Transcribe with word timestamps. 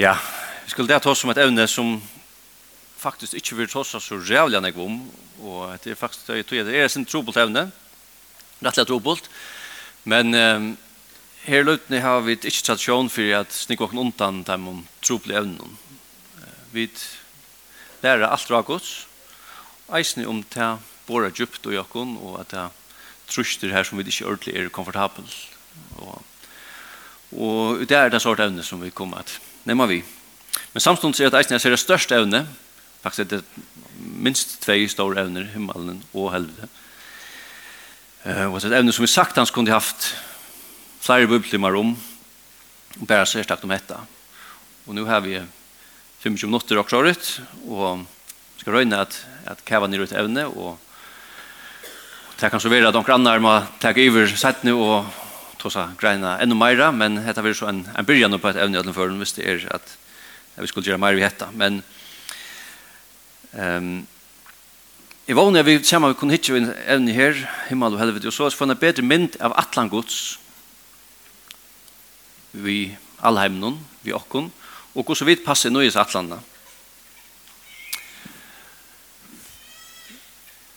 Ja, 0.00 0.14
vi 0.64 0.70
skulle 0.70 0.88
det 0.88 1.02
ta 1.04 1.10
oss 1.12 1.20
som 1.20 1.28
et 1.28 1.38
evne 1.42 1.66
som 1.68 1.98
faktisk 2.96 3.34
ikke 3.36 3.56
vil 3.58 3.66
ta 3.68 3.82
oss 3.82 3.90
så 4.00 4.16
rævlig 4.16 4.56
enn 4.56 4.68
jeg 4.70 4.78
om, 4.80 4.94
og 5.44 5.74
det 5.84 5.90
er 5.92 5.98
faktisk 6.00 6.30
det 6.30 6.54
jeg 6.56 6.64
det 6.64 6.78
er 6.80 6.86
sin 6.88 7.04
trobult 7.04 7.36
evne, 7.36 7.66
rettelig 8.64 8.88
trobult, 8.88 9.28
men 10.08 10.32
um, 10.32 10.70
her 11.42 11.66
løtene 11.66 12.00
har 12.00 12.24
vi 12.24 12.38
ikke 12.38 12.62
tradisjon 12.64 13.12
for 13.12 13.34
at 13.42 13.52
snikker 13.52 13.90
åkken 13.90 14.00
undan 14.00 14.38
dem 14.48 14.70
om 14.72 14.78
trobult 15.04 15.36
evnen. 15.36 15.76
Vi 16.72 16.88
lærer 18.00 18.24
alt 18.30 18.48
rakots, 18.50 19.04
eisne 19.92 20.24
om 20.24 20.40
det 20.56 20.70
bora 21.10 21.28
djupt 21.28 21.68
og 21.68 21.76
jokken, 21.76 22.16
og 22.24 22.40
at 22.40 22.56
det 22.56 22.64
truster 23.28 23.76
her 23.76 23.84
som 23.84 24.00
vi 24.00 24.08
ikke 24.08 24.32
ordentlig 24.32 24.56
er 24.56 24.72
komfortabel. 24.72 25.28
Og, 26.00 26.24
og 27.36 27.84
det 27.84 28.00
er 28.00 28.08
den 28.08 28.24
sort 28.24 28.40
evne 28.40 28.64
som 28.64 28.80
vi 28.80 28.96
kommer 28.96 29.28
til 29.28 29.49
nemmer 29.68 29.90
vi. 29.90 30.00
Men 30.72 30.84
samstånd 30.84 31.18
er 31.20 31.30
det 31.30 31.40
eisen 31.40 31.56
er 31.58 31.74
det 31.74 31.82
største 31.82 32.16
evne, 32.16 32.44
faktisk 33.02 33.24
er 33.24 33.30
det 33.36 33.44
minst 34.00 34.58
tvei 34.64 34.84
store 34.90 35.24
evner, 35.24 35.48
himmelen 35.54 36.02
og 36.12 36.32
helvete. 36.34 36.68
Uh, 38.24 38.52
og 38.52 38.60
det 38.60 38.68
er 38.68 38.74
et 38.74 38.78
evne 38.82 38.92
som 38.92 39.06
vi 39.06 39.10
sagt 39.10 39.38
han 39.40 39.48
skulle 39.48 39.72
haft 39.72 40.12
flere 41.00 41.28
bublimar 41.30 41.76
om, 41.78 41.94
og 43.00 43.06
bare 43.08 43.26
særstakt 43.26 43.64
om 43.64 43.72
dette. 43.72 43.96
Og 44.86 44.96
nå 44.96 45.06
har 45.08 45.22
vi 45.24 45.38
25 46.20 46.50
minutter 46.50 46.78
også 46.78 47.00
året, 47.00 47.32
og 47.66 48.04
skal 48.60 48.76
røyne 48.76 49.00
at, 49.00 49.16
at 49.48 49.64
kæva 49.64 49.88
nere 49.88 50.04
ut 50.04 50.12
evne, 50.12 50.44
og 50.46 50.76
det 52.40 52.50
kan 52.50 52.60
så 52.60 52.72
være 52.72 52.88
at 52.88 52.96
noen 52.96 53.04
grannar 53.04 53.40
må 53.40 53.52
ta 53.80 53.92
iver 53.96 54.28
sett 54.36 54.62
nu 54.64 54.78
og 54.80 55.08
tosa 55.60 55.90
greina 56.00 56.38
ännu 56.40 56.56
mera 56.56 56.90
men 56.92 57.20
hetta 57.24 57.44
verður 57.44 57.60
så 57.62 57.68
en, 57.68 57.84
en 57.96 58.06
byrjan 58.06 58.38
på 58.40 58.48
at 58.48 58.56
evni 58.56 58.80
allan 58.80 58.96
forn 58.96 59.20
hvis 59.20 59.36
det 59.36 59.46
er 59.46 59.66
at 59.74 59.96
vi 60.56 60.66
skulle 60.66 60.88
gjera 60.88 61.00
meira 61.00 61.16
vi 61.16 61.26
hetta 61.28 61.52
men 61.52 61.82
ehm 63.52 63.92
um, 63.92 64.00
Jeg 65.30 65.36
vågner 65.36 65.62
vi 65.62 65.78
kommer 65.78 66.08
vi 66.08 66.14
kunne 66.18 66.32
hitte 66.34 66.56
en 66.56 66.72
evne 66.90 67.12
her, 67.14 67.36
himmel 67.68 67.94
og 67.94 68.00
helvete, 68.00 68.26
og 68.26 68.32
så 68.32 68.48
får 68.50 68.66
en 68.66 68.76
bedre 68.76 69.02
mynd 69.06 69.36
av 69.38 69.52
atlan 69.54 69.88
gods 69.88 70.40
vi 72.50 72.96
allheimnon, 73.22 73.78
vi 74.02 74.12
okkon, 74.12 74.50
og 74.94 75.04
hvordan 75.04 75.28
vi 75.28 75.36
passer 75.44 75.70
nøyes 75.70 75.96
atlanda. 75.96 76.40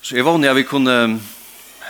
Så 0.02 0.20
jeg 0.20 0.26
vågner 0.26 0.54
vi 0.54 0.68
kunne 0.70 1.20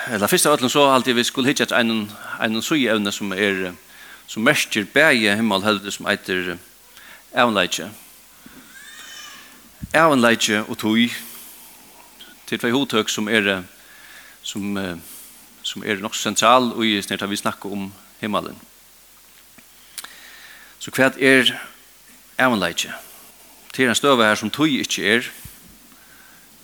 eller 0.08 0.28
första 0.28 0.50
ötlen 0.50 0.70
så 0.70 0.90
alltid 0.90 1.16
vi 1.16 1.24
skulle 1.24 1.48
hitta 1.48 1.80
en 1.80 2.12
en 2.42 2.62
sujevne 2.62 3.12
som 3.12 3.32
er 3.32 3.74
som 4.28 4.44
mestjer 4.44 4.88
himmel 5.36 5.64
heldur 5.64 5.92
som 5.92 6.06
heter 6.06 6.58
evanleitje 7.34 7.90
evanleitje 9.94 10.64
og 10.68 10.78
tøy 10.78 11.10
til 12.46 12.60
tvei 12.60 12.72
hotøk 12.72 13.10
som 13.10 13.28
er 13.28 13.64
som 14.44 14.78
som 15.64 15.84
er 15.84 16.02
nok 16.04 16.16
sentral 16.16 16.74
og 16.74 16.86
i 16.86 17.02
snart 17.02 17.30
vi 17.30 17.40
snakka 17.40 17.72
om 17.72 17.94
himmelen. 18.22 18.58
Så 20.80 20.92
kvært 20.92 21.18
er 21.18 21.54
evanleitje 22.40 22.92
til 23.74 23.88
en 23.88 23.96
støve 23.96 24.26
her 24.26 24.36
som 24.36 24.52
tøy 24.52 24.82
ikkje 24.84 25.06
er, 25.16 25.30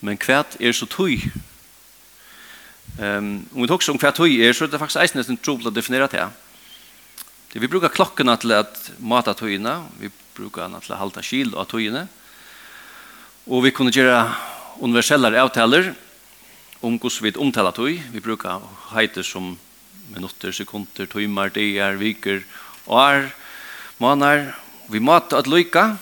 men 0.01 0.19
kvært 0.19 0.59
er 0.59 0.75
så 0.75 0.85
tui 0.85 1.23
Ehm 2.99 3.17
um, 3.17 3.45
om 3.53 3.61
vi 3.61 3.73
också 3.73 3.91
om 3.91 3.97
kvart 3.97 4.15
tøy 4.15 4.41
är 4.43 4.53
så 4.53 4.67
det 4.67 4.75
är 4.75 4.79
faktiskt 4.79 4.97
eisen 4.97 5.17
nästan 5.17 5.37
trubbel 5.37 5.67
att 5.67 5.73
definiera 5.73 6.07
det. 6.07 6.29
Det 7.53 7.59
vi 7.59 7.67
brukar 7.67 7.87
klockorna 7.87 8.35
til 8.35 8.51
at 8.51 8.91
mata 8.97 9.33
tøyna, 9.33 9.85
vi 9.99 10.09
brukar 10.35 10.63
annat 10.63 10.83
til 10.83 10.93
att 10.93 10.99
halta 10.99 11.21
skil 11.21 11.55
av 11.55 11.65
tøyna. 11.65 12.07
Och 13.45 13.65
vi 13.65 13.71
kunde 13.71 13.91
göra 13.91 14.35
universella 14.81 15.43
avtaler 15.43 15.93
om 16.81 16.99
hur 16.99 17.21
vi 17.21 17.31
omtalar 17.37 17.71
tøy. 17.71 18.01
Vi 18.11 18.19
brukar 18.19 18.61
heiter 18.91 19.23
som 19.23 19.57
minutter, 20.13 20.51
sekunder, 20.51 21.05
timmar, 21.05 21.49
dagar, 21.49 21.95
veckor, 21.95 22.43
år, 22.85 23.29
månader. 23.97 24.55
Vi 24.87 24.99
mata 24.99 25.37
att 25.37 25.47
lycka 25.47 25.97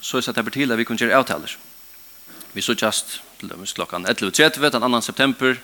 så 0.00 0.18
är 0.18 0.22
det 0.22 0.28
att 0.28 0.52
det 0.54 0.72
att 0.72 0.78
vi 0.78 0.84
kunde 0.84 1.04
göra 1.04 1.18
avtaler. 1.18 1.56
Vi 2.52 2.62
så 2.62 2.72
just 2.72 3.20
till 3.38 3.52
klockan 3.74 4.06
11.30 4.06 4.70
den 4.70 4.92
2 4.92 5.00
september 5.00 5.56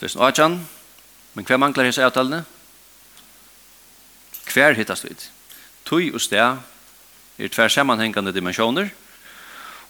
2018, 0.00 0.68
men 1.34 1.44
hver 1.44 1.60
mangler 1.60 1.88
hese 1.88 2.04
avtalene? 2.04 2.44
Hver 4.52 4.76
hittast 4.76 5.04
vi? 5.04 5.16
Tøy 5.86 6.10
og 6.12 6.20
sted 6.20 6.40
er 7.38 7.52
tver 7.52 7.68
sammanhengande 7.68 8.32
dimensjoner, 8.32 8.90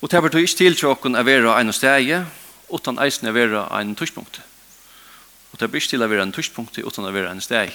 og 0.00 0.10
det 0.10 0.32
tøy 0.32 0.44
ikke 0.44 0.56
til 0.58 0.76
til 0.76 0.88
åkken 0.92 1.16
å 1.16 1.24
være 1.24 1.54
en 1.60 1.72
steg, 1.72 2.12
utan 2.70 2.98
eisen 2.98 3.28
å 3.28 3.32
være 3.32 3.66
en 3.80 3.94
tørspunkt. 3.96 4.40
Og 5.52 5.60
det 5.60 5.70
betyr 5.70 5.82
ikke 5.82 5.90
til 5.94 6.02
å 6.04 6.08
være 6.10 6.22
en 6.26 6.32
tørspunkt, 6.32 6.78
utan 6.78 7.06
å 7.06 7.12
være 7.14 7.30
en 7.30 7.40
steg. 7.40 7.72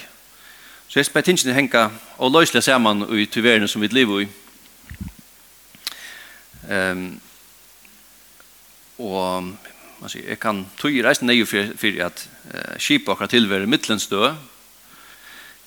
Så 0.87 0.99
jeg 0.99 1.07
spør 1.07 1.23
tingene 1.25 1.55
henga 1.55 1.89
og 2.17 2.33
løsle 2.35 2.61
sammen 2.61 3.05
i 3.15 3.25
tyverene 3.25 3.67
som 3.67 3.81
vi 3.81 3.87
lever 3.87 4.25
i. 4.25 4.27
Um, 6.69 7.21
og 8.99 9.53
Man 10.01 10.09
sier, 10.09 10.25
jeg 10.25 10.39
kan 10.41 10.63
tog 10.81 10.93
i 10.93 11.03
reisen 11.05 11.29
nøye 11.29 11.45
for, 11.45 11.75
for 11.77 11.99
at 12.05 12.23
uh, 12.49 12.77
skipet 12.81 13.11
akkurat 13.13 13.29
tilvære 13.29 13.69
midtlandsdø. 13.69 14.31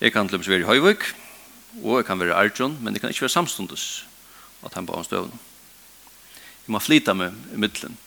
Jeg 0.00 0.12
kan 0.12 0.28
til 0.28 0.40
og 0.40 0.48
være 0.48 0.64
i 0.64 0.66
Høyvøk, 0.66 1.06
og 1.84 2.00
jeg 2.00 2.06
kan 2.08 2.20
være 2.20 2.34
i 2.34 2.38
Arjun, 2.42 2.78
men 2.82 2.94
jeg 2.94 3.00
kan 3.00 3.14
ikke 3.14 3.22
være 3.28 3.36
samstundes 3.36 4.04
att 4.64 4.74
han 4.74 4.86
på 4.86 4.96
hans 4.96 5.08
døvn. 5.08 5.30
Jeg 6.66 6.72
må 6.72 6.78
flyta 6.78 7.12
med 7.14 7.32
i 7.52 7.56
midtlen. 7.56 7.98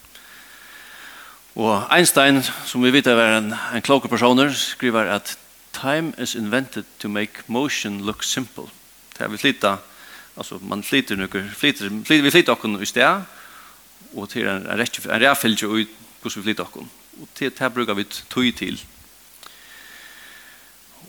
Og 1.55 1.87
Einstein, 1.93 2.43
som 2.65 2.83
vi 2.83 2.91
vet 2.91 3.07
är 3.07 3.37
en, 3.37 3.53
en 3.73 3.81
kloke 3.81 4.07
personer, 4.07 4.53
skriver 4.53 5.05
at 5.05 5.37
time 5.73 6.13
is 6.17 6.35
invented 6.35 6.83
to 6.99 7.09
make 7.09 7.43
motion 7.47 8.05
look 8.05 8.23
simple. 8.23 8.63
Det 9.17 9.21
er 9.21 9.27
vi 9.27 9.37
flytta, 9.37 9.75
altså 10.37 10.59
man 10.61 10.83
flyter 10.83 11.15
noe, 11.15 11.49
flyter, 11.55 11.89
flyter, 12.05 12.23
vi 12.23 12.31
flyter 12.31 12.51
okkur 12.51 12.81
i 12.81 12.85
sted, 12.85 13.21
og 14.15 14.29
til 14.29 14.47
en, 14.47 14.67
en 14.67 14.79
rettfylgje 15.21 15.67
ut 15.67 15.87
hvordan 16.21 16.43
vi 16.43 16.43
flytter 16.43 16.63
oss. 16.63 16.93
Og 17.21 17.27
til 17.35 17.51
det 17.59 17.73
brukar 17.73 17.93
vi 17.93 18.03
tog 18.03 18.55
til. 18.57 18.83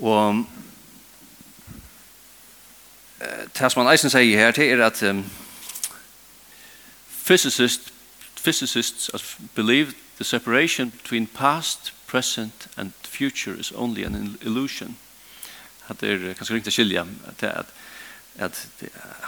Og 0.00 0.46
det 3.58 3.72
som 3.72 3.82
man 3.82 3.92
eisen 3.92 4.10
sier 4.10 4.38
her 4.38 4.52
til 4.54 4.70
er 4.70 4.84
at 4.86 5.02
um, 5.02 5.24
physicists, 7.26 7.92
physicists 8.36 9.10
believe 9.54 9.94
the 10.16 10.24
separation 10.24 10.90
between 10.90 11.26
past, 11.26 11.92
present 12.06 12.68
and 12.76 12.92
future 13.02 13.60
is 13.60 13.72
only 13.72 14.04
an 14.04 14.38
illusion. 14.42 14.96
At 15.88 16.00
det 16.00 16.10
er 16.10 16.34
kanskje 16.34 16.54
ringt 16.54 16.68
å 16.68 16.74
skilja 16.74 17.04
at, 17.26 17.42
at, 17.42 17.66
at 18.38 18.66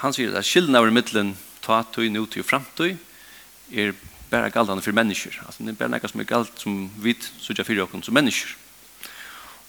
han 0.03 0.15
sier 0.15 0.37
at 0.37 0.47
skiljen 0.47 0.77
av 0.77 0.89
middelen 0.93 1.35
ta 1.65 1.83
tøy, 1.83 2.09
nutøy 2.13 2.41
og 2.43 2.49
framtøy 2.49 2.97
er 3.73 3.95
bara 4.31 4.49
galdande 4.49 4.83
för 4.83 4.93
människor. 4.93 5.43
Alltså 5.47 5.63
det 5.63 5.71
är 5.71 5.73
bara 5.73 5.89
något 5.89 6.11
som 6.11 6.21
är 6.21 6.25
galt 6.25 6.59
som 6.59 6.91
vi 7.01 7.17
söker 7.39 7.65
för 7.65 7.81
oss 7.81 8.05
som 8.05 8.15
människor. 8.15 8.57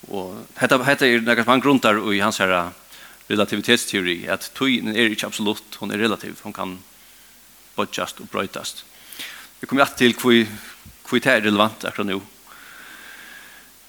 Och 0.08 0.36
detta 0.60 0.78
detta 0.78 1.08
är 1.08 1.20
något 1.20 1.48
man 1.48 1.60
grundar 1.60 2.14
i 2.14 2.20
hans 2.20 2.40
här 2.40 2.70
relativitetsteori 3.28 4.28
att 4.30 4.54
tiden 4.54 4.96
är 4.96 5.10
inte 5.10 5.28
absolut, 5.28 5.76
hon 5.76 5.92
är 5.92 5.98
relativ. 5.98 6.40
Hon 6.42 6.54
kan 6.54 6.80
bodjast 7.76 8.20
och 8.20 8.26
bröjtast. 8.26 8.86
Vi 9.60 9.68
kommer 9.68 9.82
att 9.82 9.98
till 9.98 10.16
hur 10.24 10.48
hur 11.12 11.20
det 11.20 11.26
är 11.26 11.42
relevant 11.42 11.86
akkurat 11.86 12.08
nu. 12.08 12.22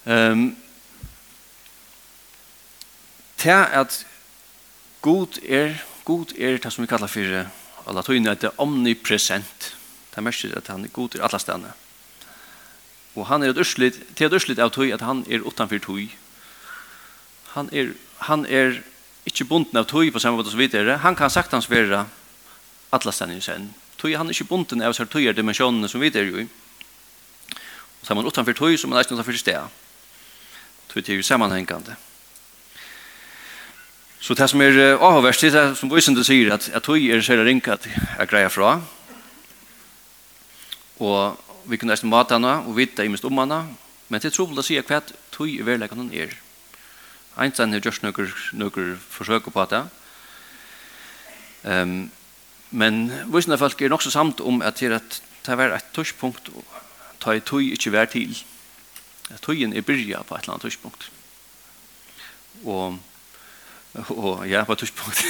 Ehm 0.05 0.33
um, 0.33 0.57
Det 3.43 3.51
at 3.51 4.07
god 5.01 5.39
är, 5.43 5.83
god 6.05 6.33
är 6.39 6.59
det 6.59 6.71
som 6.71 6.83
vi 6.83 6.89
kallar 6.89 7.09
för 7.09 7.49
alla 7.85 8.03
tøyne, 8.03 8.31
att 8.31 8.41
det 8.41 8.47
er 8.47 8.61
omnipresent. 8.61 9.77
Det 10.13 10.21
er 10.21 10.27
mest 10.27 10.45
at 10.45 10.69
han 10.69 10.85
er 10.85 10.93
god 10.93 11.15
i 11.17 11.23
alle 11.25 11.39
stedene. 11.41 11.73
Og 13.17 13.27
han 13.27 13.43
er 13.43 13.53
et 13.53 13.59
urslit, 13.59 13.97
til 14.17 14.27
et 14.27 14.35
urslit 14.37 14.61
av 14.61 14.73
tøy 14.73 14.93
at 14.93 15.05
han 15.05 15.25
er 15.29 15.45
utenfor 15.45 15.81
tøy. 15.81 16.09
Han 17.57 17.69
er, 17.73 17.95
han 18.29 18.45
er 18.47 18.83
ikke 19.29 19.49
bunden 19.49 19.81
av 19.81 19.89
tøy 19.89 20.11
på 20.13 20.21
samme 20.21 20.41
måte 20.41 20.53
som 20.53 20.61
vi 20.61 20.69
er. 20.73 20.97
Han 21.01 21.17
kan 21.17 21.31
sagt 21.31 21.53
hans 21.53 21.71
være 21.71 22.05
alle 22.93 23.13
stedene 23.13 23.41
i 23.41 23.45
sen. 23.45 23.71
Tøy 24.01 24.17
han 24.17 24.29
er 24.29 24.37
ikke 24.37 24.51
bunden 24.53 24.85
av 24.85 24.93
seg 24.97 25.09
tøy 25.09 25.29
er 25.29 25.37
dimensjonene 25.37 25.89
som 25.89 26.01
vi 26.01 26.13
er 26.13 26.29
jo 26.29 26.45
i. 26.45 26.47
Og 28.03 28.07
så 28.07 28.13
er 28.13 28.19
man 28.19 28.27
utenfor 28.29 28.57
tøy, 28.57 28.77
så 28.77 28.89
man 28.89 28.99
er 28.99 29.07
ikke 29.07 29.17
utanfor 29.17 29.37
sted. 29.39 29.77
Tøy 30.93 31.05
er 31.07 31.21
jo 31.21 31.25
sammanhengende. 31.25 31.97
Så 34.23 34.35
det 34.39 34.51
som 34.51 34.61
er 34.63 34.99
avhverst, 35.03 35.43
det 35.43 35.55
er 35.59 35.73
som 35.75 35.91
Bøysende 35.91 36.23
sier, 36.25 36.53
at, 36.55 36.69
at 36.71 36.85
tøy 36.87 37.09
er 37.11 37.23
særlig 37.27 37.47
ringet 37.47 37.89
at 38.19 38.33
jeg 38.33 38.53
fra, 38.55 38.77
Og 41.01 41.39
vi 41.65 41.79
kunne 41.79 41.95
nesten 41.95 42.11
mate 42.11 42.37
henne 42.37 42.59
og 42.67 42.77
vite 42.77 43.05
i 43.05 43.11
minst 43.11 43.25
om 43.25 43.39
henne, 43.39 43.63
men 44.09 44.21
det 44.21 44.31
er 44.31 44.37
trobult 44.37 44.61
å 44.61 44.67
si 44.67 44.77
hva 44.77 45.01
tog 45.33 45.49
i 45.49 45.63
verleggen 45.65 46.03
henne 46.03 46.25
er. 46.27 46.35
Einstein 47.41 47.73
har 47.73 47.81
gjort 47.81 48.03
noen, 48.05 48.33
noen 48.61 48.97
forsøk 49.01 49.49
på 49.53 49.67
det. 49.71 49.83
Um, 51.63 52.11
men 52.73 53.05
vissna 53.33 53.57
folk 53.61 53.81
er 53.81 53.93
nok 53.93 54.03
så 54.05 54.13
samt 54.13 54.41
om 54.41 54.61
at 54.65 54.81
det, 54.81 54.93
at 54.99 55.21
det 55.47 55.57
var 55.59 55.77
et 55.77 55.93
tørspunkt 55.95 56.51
ta 57.23 57.37
i 57.37 57.45
tøy 57.45 57.73
ikke 57.73 57.93
vær 57.95 58.11
til. 58.11 58.35
Tøyen 59.45 59.73
er 59.77 59.87
byrja 59.87 60.25
på 60.27 60.37
et 60.37 60.43
eller 60.43 60.57
annet 60.57 60.67
tørspunkt. 60.67 61.09
Og, 62.65 62.99
og 64.09 64.43
ja, 64.49 64.65
på 64.65 64.75
et 64.75 64.83
tørspunkt. 64.83 65.25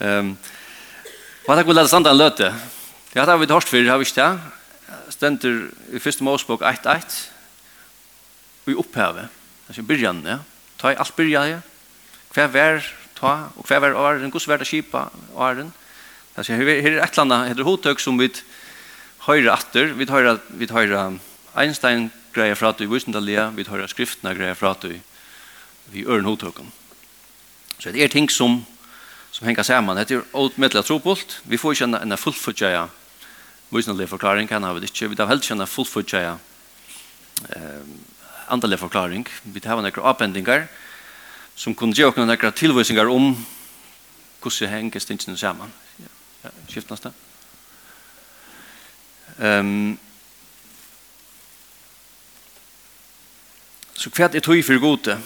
um, 0.00 0.34
Hva 1.44 1.54
er 1.54 1.62
takk 1.62 1.70
vil 1.70 1.78
lade 1.78 1.88
sandan 1.88 2.18
løte? 2.18 2.50
Det 3.12 3.24
har 3.24 3.38
vi 3.40 3.46
hørt 3.48 3.64
før, 3.64 3.88
har 3.88 3.98
vi 3.98 4.04
ikke 4.04 4.20
det? 4.20 4.40
Stenter 5.12 5.54
i 5.96 6.00
første 6.00 6.24
Mosebok 6.24 6.60
1.1 6.60 7.14
og 8.66 8.72
i 8.72 8.76
opphavet. 8.76 9.30
Det 9.68 9.78
er 9.78 9.86
byrjan, 9.88 10.20
ja. 10.28 10.38
Ta 10.80 10.92
i 10.92 10.98
alt 11.00 11.16
byrjan, 11.16 11.48
ja. 11.48 11.60
Hva 12.34 12.46
vær 12.52 12.84
ta, 13.16 13.32
og 13.56 13.64
hva 13.64 13.80
vær 13.80 13.96
åren, 13.96 14.28
hvordan 14.28 14.52
vær 14.52 14.60
det 14.60 14.68
kipa 14.68 15.06
åren. 15.34 15.72
Altså 16.36 16.52
her 16.52 16.68
er 16.68 16.78
et 16.78 16.86
eller 16.92 17.24
annet, 17.24 17.48
heter 17.48 17.64
hodtøk 17.64 18.00
som 18.00 18.20
vi 18.20 18.28
høyre 19.24 19.56
atter, 19.56 19.94
vi 19.96 20.06
høyre, 20.06 20.38
vi 20.60 20.68
høyre 20.70 21.18
Einstein 21.58 22.10
greier 22.36 22.54
fra 22.60 22.74
du 22.76 22.84
i 22.84 22.90
Vysendalia, 22.92 23.48
vi 23.56 23.64
høyre 23.64 23.88
skriftene 23.88 24.36
greier 24.36 24.54
fra 24.54 24.74
du 24.82 24.92
vi 25.88 26.04
øren 26.04 26.28
hodtøkken. 26.28 26.68
Så 27.80 27.90
det 27.92 28.04
er 28.04 28.12
ting 28.12 28.28
som 28.30 28.60
som 29.38 29.46
henger 29.46 29.62
sammen. 29.62 29.96
Det 29.96 30.16
er 30.16 30.24
åtmettelig 30.34 30.84
trobult. 30.84 31.40
Vi 31.44 31.56
får 31.56 31.76
ikke 31.76 31.84
en, 31.84 31.94
en 31.94 32.18
fullfudgjeia 32.18 32.88
visnelig 33.70 34.08
forklaring, 34.10 34.48
kan 34.48 34.64
vi 34.74 34.88
ikke. 34.88 35.08
Vi 35.08 35.16
har 35.18 35.28
helst 35.30 35.46
ikke 35.46 35.60
en 35.60 35.66
fullfudgjeia 35.66 36.32
eh, 37.54 37.84
andelig 38.48 38.78
forklaring. 38.78 39.28
Vi 39.44 39.62
har 39.64 39.78
noen 39.78 40.02
avbendinger 40.02 40.66
som 41.54 41.74
kunne 41.74 41.94
gjøre 41.94 42.18
noen 42.18 42.34
noen 42.34 42.52
tilvisninger 42.52 43.06
om 43.06 43.30
hvordan 44.42 44.58
det 44.58 44.74
henger 44.74 45.06
stingene 45.06 45.38
sammen. 45.38 45.72
Ja, 46.02 46.10
ja, 46.44 46.50
skift 46.68 46.90
neste. 46.90 47.14
Um, 49.38 49.98
så 53.94 54.10
hva 54.10 54.32
er 54.32 54.40
tog 54.42 54.64
for 54.66 54.82
gode? 54.82 55.18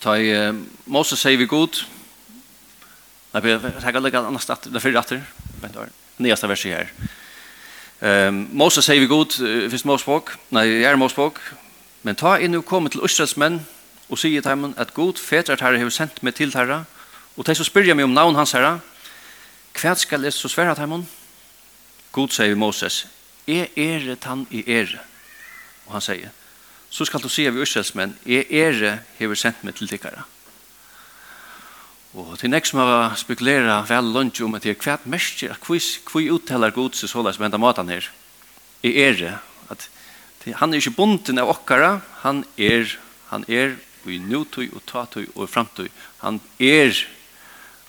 Ta 0.00 0.18
i 0.20 0.32
uh, 0.36 0.56
Moses 0.84 1.20
sier 1.20 1.40
vi 1.40 1.48
god, 1.48 1.86
Nei, 3.36 3.50
jeg 3.52 3.82
har 3.84 4.00
legge 4.00 4.16
annars 4.16 4.48
at 4.48 4.64
det 4.72 4.80
fyrir 4.80 4.96
atter, 4.96 5.20
vent 5.60 5.74
år, 5.76 5.90
nyaste 6.24 6.48
verset 6.48 6.72
her. 6.72 6.92
Um, 8.00 8.46
Moses 8.56 8.86
sier 8.88 9.00
vi 9.02 9.08
god, 9.10 9.34
uh, 9.44 9.66
fyrst 9.68 9.84
Mosebok, 9.84 10.30
nei, 10.56 10.62
jeg 10.70 10.86
er 10.88 10.96
Mosebok, 10.96 11.40
men 12.06 12.16
ta 12.16 12.38
inn 12.40 12.56
og 12.56 12.64
komme 12.64 12.88
til 12.88 13.02
Østres 13.04 13.34
menn, 13.36 13.58
og 14.08 14.20
sier 14.22 14.40
til 14.40 14.48
dem 14.54 14.72
at 14.80 14.94
god 14.96 15.20
fetret 15.20 15.60
herre 15.60 15.82
har 15.82 15.92
sendt 15.92 16.22
meg 16.24 16.36
til 16.38 16.54
herre, 16.56 16.84
og 17.36 17.44
de 17.44 17.56
som 17.58 17.68
spyrja 17.68 17.96
meg 17.98 18.08
om 18.08 18.14
navn 18.16 18.38
hans 18.38 18.54
herre, 18.56 18.78
hva 19.76 19.92
skal 20.00 20.24
jeg 20.24 20.32
så 20.32 20.48
svære 20.48 20.72
til 20.78 20.88
dem? 20.94 21.04
God 22.16 22.32
sier 22.32 22.54
vi 22.54 22.60
Moses, 22.60 23.02
jeg 23.44 23.68
er 23.76 24.16
han 24.24 24.46
i 24.48 24.62
er. 24.64 24.96
Og 25.84 25.98
han 25.98 26.06
sier, 26.08 26.32
så 26.88 27.04
skal 27.04 27.20
du 27.20 27.28
se 27.28 27.44
vi 27.50 27.60
Østres 27.66 27.92
menn, 27.98 28.16
jeg 28.24 28.48
er 28.48 29.02
har 29.20 29.36
sendt 29.36 29.60
meg 29.60 29.76
til 29.76 29.92
herre. 29.92 30.24
Og 32.16 32.38
til 32.40 32.48
nek 32.48 32.64
som 32.64 32.80
har 32.80 33.16
spekulera 33.20 33.82
vel 33.90 34.06
lunch 34.14 34.40
om 34.40 34.54
at 34.56 34.64
det 34.64 34.72
er 34.72 34.80
hvert 34.80 35.04
mersker, 35.04 35.52
at 35.52 35.66
hvi 35.68 36.30
uttaler 36.32 36.72
god 36.72 36.96
seg 36.96 37.10
såleis 37.12 37.36
som 37.36 37.44
enda 37.44 37.60
matan 37.60 37.92
her, 37.92 38.08
er 38.80 38.96
ere, 39.10 39.32
at 39.68 39.84
han 40.56 40.72
er 40.72 40.80
ikke 40.80 40.94
bunden 40.96 41.42
av 41.42 41.50
okkara, 41.52 41.98
han 42.22 42.44
er, 42.56 42.88
han 43.28 43.44
er 43.50 43.74
i 44.08 44.16
nutøy 44.22 44.70
og 44.70 44.84
tatøy 44.86 45.26
og 45.34 45.50
framtøy. 45.50 45.90
Han 46.22 46.38
er, 46.62 46.94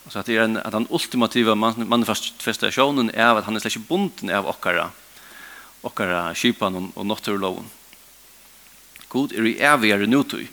så 0.09 0.19
at, 0.19 0.27
det 0.27 0.35
er 0.35 0.47
en, 0.47 0.59
at 0.59 0.73
den 0.73 0.89
ultimativa 0.89 1.55
manifestasjonen 1.55 3.13
er 3.13 3.37
at 3.37 3.45
han 3.47 3.55
er 3.55 3.63
slett 3.63 3.77
ikke 3.77 3.91
bunden 3.93 4.33
av 4.33 4.49
okkara, 4.49 4.89
okkara 5.87 6.33
kipan 6.35 6.81
og, 6.81 6.91
og 6.97 7.07
notturloven. 7.07 7.69
God 9.07 9.37
er 9.37 9.47
i 9.47 9.59
evigere 9.63 10.09
nutøy. 10.09 10.49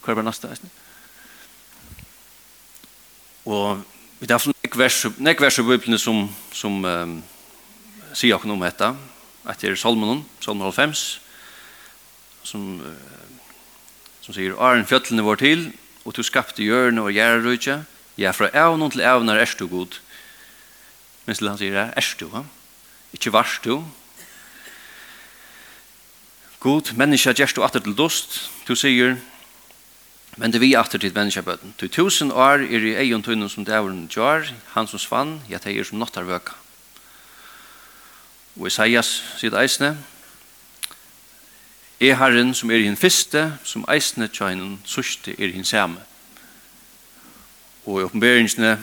Hva 0.00 0.14
er 0.14 0.22
bare 0.22 0.30
neste? 0.30 0.56
Og 3.46 3.82
vi 4.18 4.30
har 4.30 4.40
fått 4.42 5.20
nek 5.22 5.40
vers 5.40 5.58
i 5.58 5.66
Bibelen 5.66 5.98
som, 6.00 6.24
som 6.50 6.80
um, 6.84 7.18
sier 8.14 8.34
akkurat 8.34 8.54
om 8.56 8.64
dette, 8.64 8.90
etter 9.48 9.76
Salmonen, 9.78 10.24
Salmon 10.42 10.74
5, 10.74 10.96
som, 12.48 12.64
uh, 12.82 13.54
som 14.24 14.34
sier, 14.34 14.56
«Aren 14.58 14.88
fjøtlene 14.88 15.26
var 15.26 15.38
til, 15.38 15.68
og 16.04 16.16
du 16.16 16.24
skapte 16.26 16.64
hjørne 16.64 17.04
og 17.04 17.14
gjerne 17.14 17.44
rydtje, 17.44 17.78
ja, 18.18 18.34
fra 18.34 18.50
evnen 18.50 18.90
til 18.90 19.06
evnen 19.06 19.36
er 19.36 19.54
du 19.58 19.66
god.» 19.68 20.00
Men 21.26 21.36
til 21.36 21.48
han 21.48 21.60
sier, 21.60 21.78
«Er 21.94 22.14
du, 22.20 22.28
ja? 22.32 22.44
Ikke 23.12 23.32
varst 23.32 23.64
du, 23.64 23.84
God, 26.58 26.90
menneska 26.98 27.30
gjerst 27.38 27.54
du 27.54 27.62
atter 27.62 27.78
til 27.78 27.94
dost, 27.94 28.40
du 28.66 28.74
sier, 28.74 29.14
Men 30.38 30.52
det 30.52 30.60
vi 30.62 30.74
atter 30.78 30.98
til 31.02 31.14
menneskjabøten. 31.14 31.74
Til 31.78 31.90
tusen 31.90 32.30
år 32.30 32.62
er 32.62 32.84
i 32.86 32.94
egen 33.02 33.22
tøynen 33.22 33.48
som 33.50 33.64
dævren 33.66 34.06
gjør, 34.06 34.46
han 34.74 34.86
som 34.86 34.98
svann, 34.98 35.40
ja, 35.50 35.58
det 35.58 35.74
er 35.74 35.84
som 35.84 35.98
nåttarvøka. 35.98 36.54
Og 38.58 38.66
Isaias 38.66 39.10
sier 39.38 39.56
eisne, 39.58 39.96
er 41.98 42.14
herren 42.20 42.54
som 42.54 42.70
er 42.70 42.78
i 42.78 42.86
hinn 42.86 42.98
fyrste, 42.98 43.58
som 43.66 43.86
eisne 43.90 44.30
tjøynen 44.30 44.78
sørste 44.86 45.34
er 45.34 45.50
i 45.50 45.56
hinn 45.56 45.66
samme. 45.66 46.02
Og 47.86 47.98
i 47.98 48.06
oppenberingene 48.06 48.76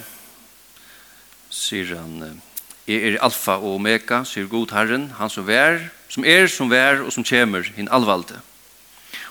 sier 1.49 1.95
han, 1.95 2.41
er 2.87 3.07
er 3.07 3.19
alfa 3.23 3.55
og 3.57 3.79
omega, 3.79 4.23
sier 4.27 4.51
god 4.51 4.75
herren, 4.75 5.09
han 5.17 5.31
som 5.31 5.47
vær, 5.47 5.79
som 6.09 6.25
er, 6.27 6.47
som 6.51 6.69
vær 6.69 7.05
og 7.07 7.13
som 7.15 7.23
kjemer, 7.23 7.71
hinn 7.75 7.87
alvalde. 7.91 8.41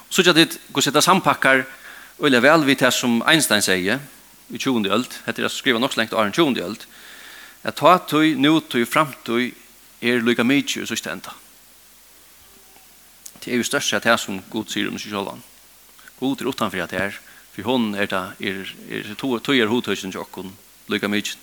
Så 0.09 0.25
er 0.25 0.33
det, 0.33 0.59
gå 0.73 0.81
sette 0.81 1.03
sampakkar, 1.05 1.67
Og 2.19 2.29
Ulla 2.29 2.41
vel 2.41 2.63
vi 2.67 2.77
det 2.79 2.93
som 2.95 3.23
Einstein 3.27 3.63
sier 3.65 3.99
i 4.53 4.59
20. 4.59 4.87
öld, 4.93 5.17
heter 5.27 5.43
det 5.43 5.51
skriva 5.51 5.81
nok 5.83 5.97
slengt 5.97 6.13
av 6.15 6.31
20. 6.31 6.61
öld, 6.63 6.85
at 7.65 7.77
ta 7.81 7.97
tøy, 7.99 8.35
nu 8.39 8.61
tøy, 8.61 8.85
framtøy 8.87 9.55
er 10.05 10.23
lykka 10.23 10.45
mykje 10.45 10.85
i 10.85 10.87
sørste 10.87 11.11
enda. 11.11 11.33
Det 13.43 13.53
er 13.53 13.59
jo 13.59 13.67
størst 13.67 13.91
sett 13.91 14.07
det 14.07 14.19
som 14.21 14.43
god 14.53 14.71
sier 14.71 14.89
om 14.89 15.01
seg 15.01 15.11
sjålan. 15.11 15.43
God 16.21 16.43
er 16.43 16.51
utanfor 16.53 16.85
at 16.85 16.93
det 16.93 17.01
er, 17.01 17.17
for 17.55 17.67
hun 17.67 17.95
er 17.99 18.07
det, 18.11 18.23
er, 18.41 18.71
er, 18.91 19.11
tøy 19.19 19.59
er 19.59 19.73
hodtøysen 19.73 20.15
til 20.15 20.23
okkon, 20.23 20.53
lykka 20.93 21.11
mykje. 21.11 21.41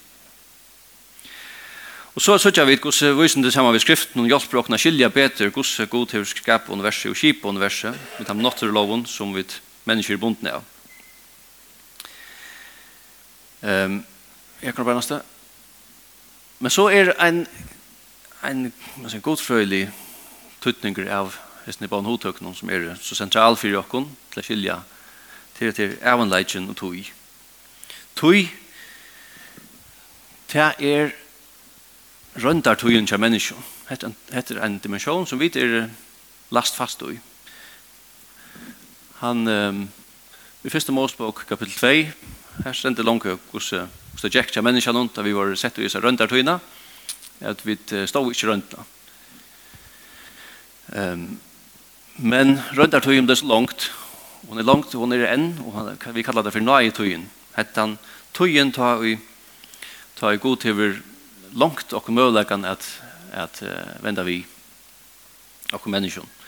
Og 2.15 2.23
så 2.23 2.37
søkja 2.39 2.65
vi 2.67 2.75
hvordan 2.75 3.15
vi 3.15 3.23
viser 3.23 3.43
det 3.43 3.53
saman 3.55 3.75
vi 3.75 3.83
skriften 3.83 4.23
og 4.23 4.27
hjelper 4.27 4.59
okna 4.59 4.79
skilja 4.79 5.09
bedre 5.09 5.49
hvordan 5.49 5.91
god 5.91 6.09
til 6.11 6.23
å 6.23 6.31
skape 6.31 6.71
universet 6.71 7.11
og 7.11 7.19
kjipe 7.19 7.47
universet, 7.47 7.95
med 8.19 8.27
de 8.27 8.35
naturloven 8.39 9.05
som 9.07 9.31
vi 9.35 9.45
mennesker 9.85 10.15
er 10.15 10.21
bundne 10.21 10.53
av. 10.59 10.63
Um, 13.61 14.01
jeg 14.61 14.75
kan 14.75 14.85
bare 14.85 14.95
næste. 14.95 15.21
Men 16.59 16.71
så 16.71 16.87
er 16.89 17.13
en, 17.27 17.47
en, 18.43 18.73
en 18.97 19.21
godfrøylig 19.21 19.89
tuttninger 20.61 21.09
av 21.09 21.35
hesten 21.65 21.85
bare 21.85 21.89
barn 21.89 22.05
hodtøkken 22.05 22.55
som 22.55 22.69
er 22.69 22.95
så 23.01 23.15
sentral 23.15 23.57
for 23.57 23.69
dere 23.69 24.05
til 24.31 24.41
å 24.41 24.45
skilje 24.45 24.77
til 25.57 25.73
til 25.77 25.97
evanleitjen 26.01 26.69
og 26.69 26.77
tog. 26.77 27.11
Tog 28.15 28.49
det 30.51 30.73
er 30.79 31.11
røndar 32.43 32.75
togen 32.75 33.07
til 33.07 33.19
mennesker. 33.19 33.55
Hette 33.89 34.13
er 34.31 34.63
en 34.65 34.79
dimensjon 34.79 35.27
som 35.27 35.39
vi 35.39 35.51
er 35.55 35.89
last 36.51 36.75
fast 36.75 37.01
i. 37.01 37.19
Han, 39.21 39.45
um, 39.47 39.81
i 40.65 40.69
første 40.73 40.91
Mosebok, 40.91 41.43
kapittel 41.45 41.75
2, 41.77 41.89
her 42.65 42.73
stendte 42.73 43.03
langt 43.05 43.27
hos 43.51 43.67
hos 43.71 44.23
det 44.25 44.31
gikk 44.33 44.49
til 44.49 44.65
menneskene, 44.65 45.03
da 45.13 45.21
vi 45.21 45.35
var 45.37 45.53
sett 45.55 45.77
i 45.77 45.85
disse 45.85 46.01
røndertøyene, 46.01 46.55
at 47.45 47.61
vi 47.61 47.75
stod 48.09 48.31
ikke 48.33 48.49
røndene. 48.49 48.87
Um, 50.97 51.27
men 52.17 52.57
røndertøyen 52.73 53.29
ble 53.29 53.37
så 53.37 53.45
langt, 53.45 53.91
hon 54.49 54.57
er 54.57 54.65
langt, 54.65 54.97
hon 54.97 55.13
er 55.13 55.27
enn, 55.29 55.53
og 55.67 55.77
han, 55.77 55.93
vi 56.17 56.25
kallar 56.25 56.41
det 56.41 56.55
for 56.57 56.65
nai-tøyen. 56.65 57.29
Hettan 57.59 57.99
tøyen 58.33 58.73
ta 58.73 58.95
i, 59.05 59.19
ta 60.17 60.33
i 60.33 60.41
god 60.41 60.65
til 60.65 61.01
langt 61.53 61.93
og 61.93 62.09
mølegan 62.09 62.65
at, 62.65 62.89
at 63.37 63.61
uh, 63.69 63.97
venda 64.01 64.25
vi 64.25 64.41
og 65.77 65.85
menneskene. 65.85 66.40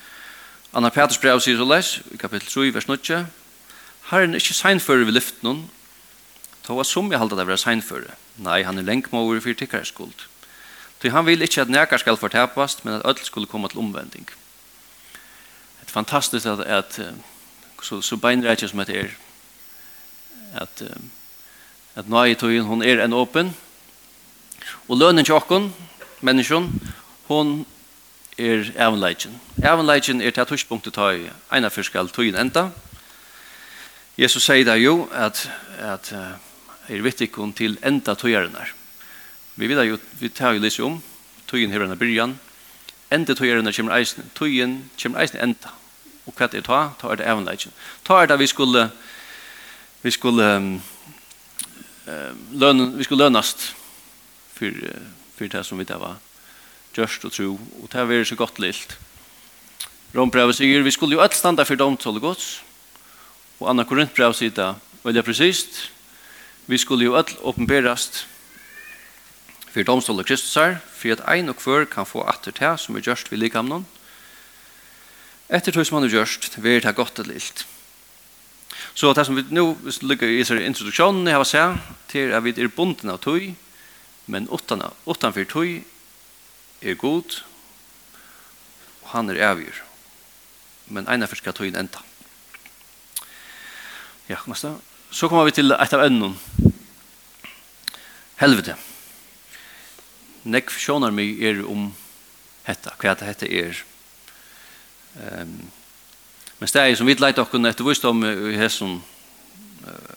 Anna 0.73 0.89
Peters 0.89 1.19
brev 1.21 1.37
sier 1.37 1.57
så 1.59 1.65
leis, 1.69 1.99
i 2.09 2.17
kapitel 2.17 2.47
3, 2.49 2.71
vers 2.73 2.87
9. 2.89 3.17
Herren 4.09 4.33
er 4.33 4.41
ikke 4.41 4.55
seinfører 4.57 5.05
ved 5.05 5.13
lyften 5.13 5.47
hon, 5.47 5.59
tog 6.65 6.79
at 6.81 6.89
som 6.89 7.11
jeg 7.11 7.19
halte 7.21 7.37
det 7.37 7.45
være 7.45 7.61
seinfører. 7.61 8.15
Nei, 8.41 8.63
han 8.65 8.81
er 8.81 8.87
lenkmåver 8.87 9.41
for 9.43 9.53
tikkere 9.53 9.85
skuld. 9.85 10.25
Ty 11.01 11.11
han 11.13 11.27
vil 11.27 11.45
ikke 11.45 11.61
at 11.61 11.69
nekar 11.69 12.01
skal 12.01 12.17
fortepast, 12.17 12.85
men 12.85 12.95
at 12.95 13.05
ødel 13.05 13.25
skulle 13.25 13.47
komme 13.47 13.69
til 13.69 13.83
omvending. 13.83 14.25
Det 14.25 15.87
er 15.87 15.93
fantastisk 15.93 16.45
at, 16.45 16.59
at 16.59 16.99
så, 17.83 18.01
så 18.01 18.17
beinreitje 18.17 18.67
som 18.67 18.81
det 18.81 18.97
er, 18.97 19.13
at, 20.57 20.83
at 21.95 22.09
nå 22.09 22.23
i 22.23 22.35
tøyen, 22.35 22.65
hun 22.65 22.81
er 22.81 23.03
en 23.03 23.13
åpen, 23.13 23.53
og 24.87 24.97
lønnen 24.97 25.25
til 25.25 25.35
åkken, 25.35 25.69
menneskjon, 26.21 26.71
hun 27.27 27.65
er 28.37 28.71
avleikken. 28.77 29.41
Avleikken 29.63 30.21
er 30.21 30.31
til 30.33 30.45
tørspunktet 30.45 30.95
ta 30.95 31.11
i 31.13 31.27
ena 31.53 31.69
fyrskal 31.69 32.09
tøyen 32.09 32.37
enda. 32.39 32.69
Jesus 34.17 34.45
sier 34.45 34.65
det 34.65 34.77
jo 34.81 35.07
at, 35.11 35.49
at 35.79 36.11
uh, 36.13 36.33
er 36.89 37.01
vittikon 37.01 37.53
til 37.53 37.77
enda 37.85 38.15
tøyerenar. 38.15 38.73
Vi 39.55 39.69
vet 39.69 39.87
jo, 39.87 39.97
vi 40.19 40.29
tar 40.29 40.53
jo 40.53 40.61
litt 40.61 40.79
om, 40.79 40.99
tøyen 41.47 41.71
her 41.71 41.85
enn 41.85 41.97
byrjan, 41.97 42.35
enda 43.13 43.35
tøyerenar 43.37 43.75
kommer 43.75 43.97
eisen, 43.97 44.29
tøyen 44.37 44.89
kommer 45.01 45.21
eisen 45.21 45.41
enda. 45.41 45.73
Og 46.25 46.33
hva 46.37 46.47
er 46.47 46.65
ta? 46.65 46.81
Ta 47.01 47.11
er 47.11 47.19
det 47.19 47.29
avleikken. 47.29 47.73
Ta 48.05 48.21
er 48.21 48.29
det 48.31 48.39
vi 48.39 48.47
skulle, 48.47 48.89
vi 50.01 50.11
skulle, 50.11 50.51
um, 50.57 50.75
um, 52.07 52.45
løn, 52.51 52.85
vi 52.97 53.03
skulle 53.03 53.25
lønast 53.25 53.73
for, 54.53 54.85
for 55.37 55.51
det 55.51 55.65
som 55.65 55.77
vi 55.77 55.89
det 55.89 55.99
var 55.99 56.17
gjørst 56.95 57.25
og 57.25 57.33
tro, 57.33 57.49
og 57.81 57.89
det 57.91 58.03
er 58.19 58.23
så 58.27 58.35
godt 58.35 58.59
lilt. 58.59 58.97
Rombrevet 60.13 60.59
sier, 60.59 60.83
vi 60.85 60.93
skulle 60.93 61.17
jo 61.17 61.23
alt 61.23 61.35
standa 61.35 61.65
for 61.65 61.79
domtale 61.79 62.21
gods, 62.21 62.61
og 63.59 63.71
Anna 63.71 63.85
Korintbrev 63.87 64.35
sier 64.37 64.53
det, 64.53 64.73
veldig 65.03 65.23
presist, 65.25 65.87
vi 66.67 66.77
skulle 66.77 67.07
jo 67.07 67.17
alt 67.17 67.35
åpenberast 67.41 68.23
for 69.73 69.83
domstålet 69.83 70.27
Kristus 70.29 70.53
her, 70.55 70.77
for 70.93 71.15
at 71.15 71.23
ein 71.33 71.49
og 71.49 71.57
kvør 71.57 71.87
kan 71.89 72.05
få 72.05 72.21
atter 72.29 72.53
til 72.53 72.77
som 72.77 72.95
er 72.95 73.03
gjørst 73.03 73.31
ved 73.31 73.41
likamnen. 73.41 73.87
Etter 75.49 75.73
tog 75.73 75.85
som 75.85 75.97
han 75.97 76.07
er 76.07 76.13
gjørst, 76.13 76.61
vi 76.61 76.75
er 76.75 76.85
det 76.85 76.95
godt 76.95 77.19
og 77.19 77.27
lilt. 77.27 77.65
Så 78.93 79.13
det 79.13 79.25
som 79.25 79.35
vi 79.35 79.43
nu 79.49 79.77
lykker 80.01 80.27
i 80.29 80.37
disse 80.37 80.57
introduksjonen, 80.61 81.27
jeg 81.27 81.35
har 81.35 81.49
sett, 81.49 81.89
til 82.09 82.33
at 82.33 82.43
vi 82.45 82.53
er 82.53 82.69
bunden 82.69 83.09
av 83.09 83.19
tog, 83.19 83.41
men 84.27 84.47
utan, 84.47 84.85
utanfor 85.09 85.49
tog 85.49 85.81
er 86.83 86.99
god, 86.99 87.41
og 89.03 89.09
han 89.15 89.29
er 89.29 89.41
avgjør. 89.49 89.83
Men 90.87 91.07
ene 91.07 91.27
først 91.27 91.43
skal 91.43 91.55
ta 91.55 91.65
inn 91.67 91.79
enda. 91.79 92.01
Ja, 94.29 94.39
neste. 94.47 94.75
Så 95.11 95.27
kommer 95.27 95.45
vi 95.45 95.55
til 95.55 95.71
et 95.71 95.93
av 95.93 96.05
ønnen. 96.05 96.35
Helvete. 98.39 98.75
Nekv 100.43 100.75
sjånar 100.79 101.13
mig 101.15 101.37
er 101.43 101.61
om 101.69 101.91
hetta, 102.67 102.95
hva 102.99 103.13
det 103.19 103.29
hette 103.29 103.47
er. 103.47 103.83
Um, 105.15 105.59
men 106.59 106.71
steg 106.71 106.97
som 106.97 107.07
vi 107.07 107.15
leit 107.19 107.39
okkur 107.39 107.61
etter 107.67 107.85
vist 107.87 108.05
om 108.07 108.23
i 108.25 108.57
hesson, 108.57 108.97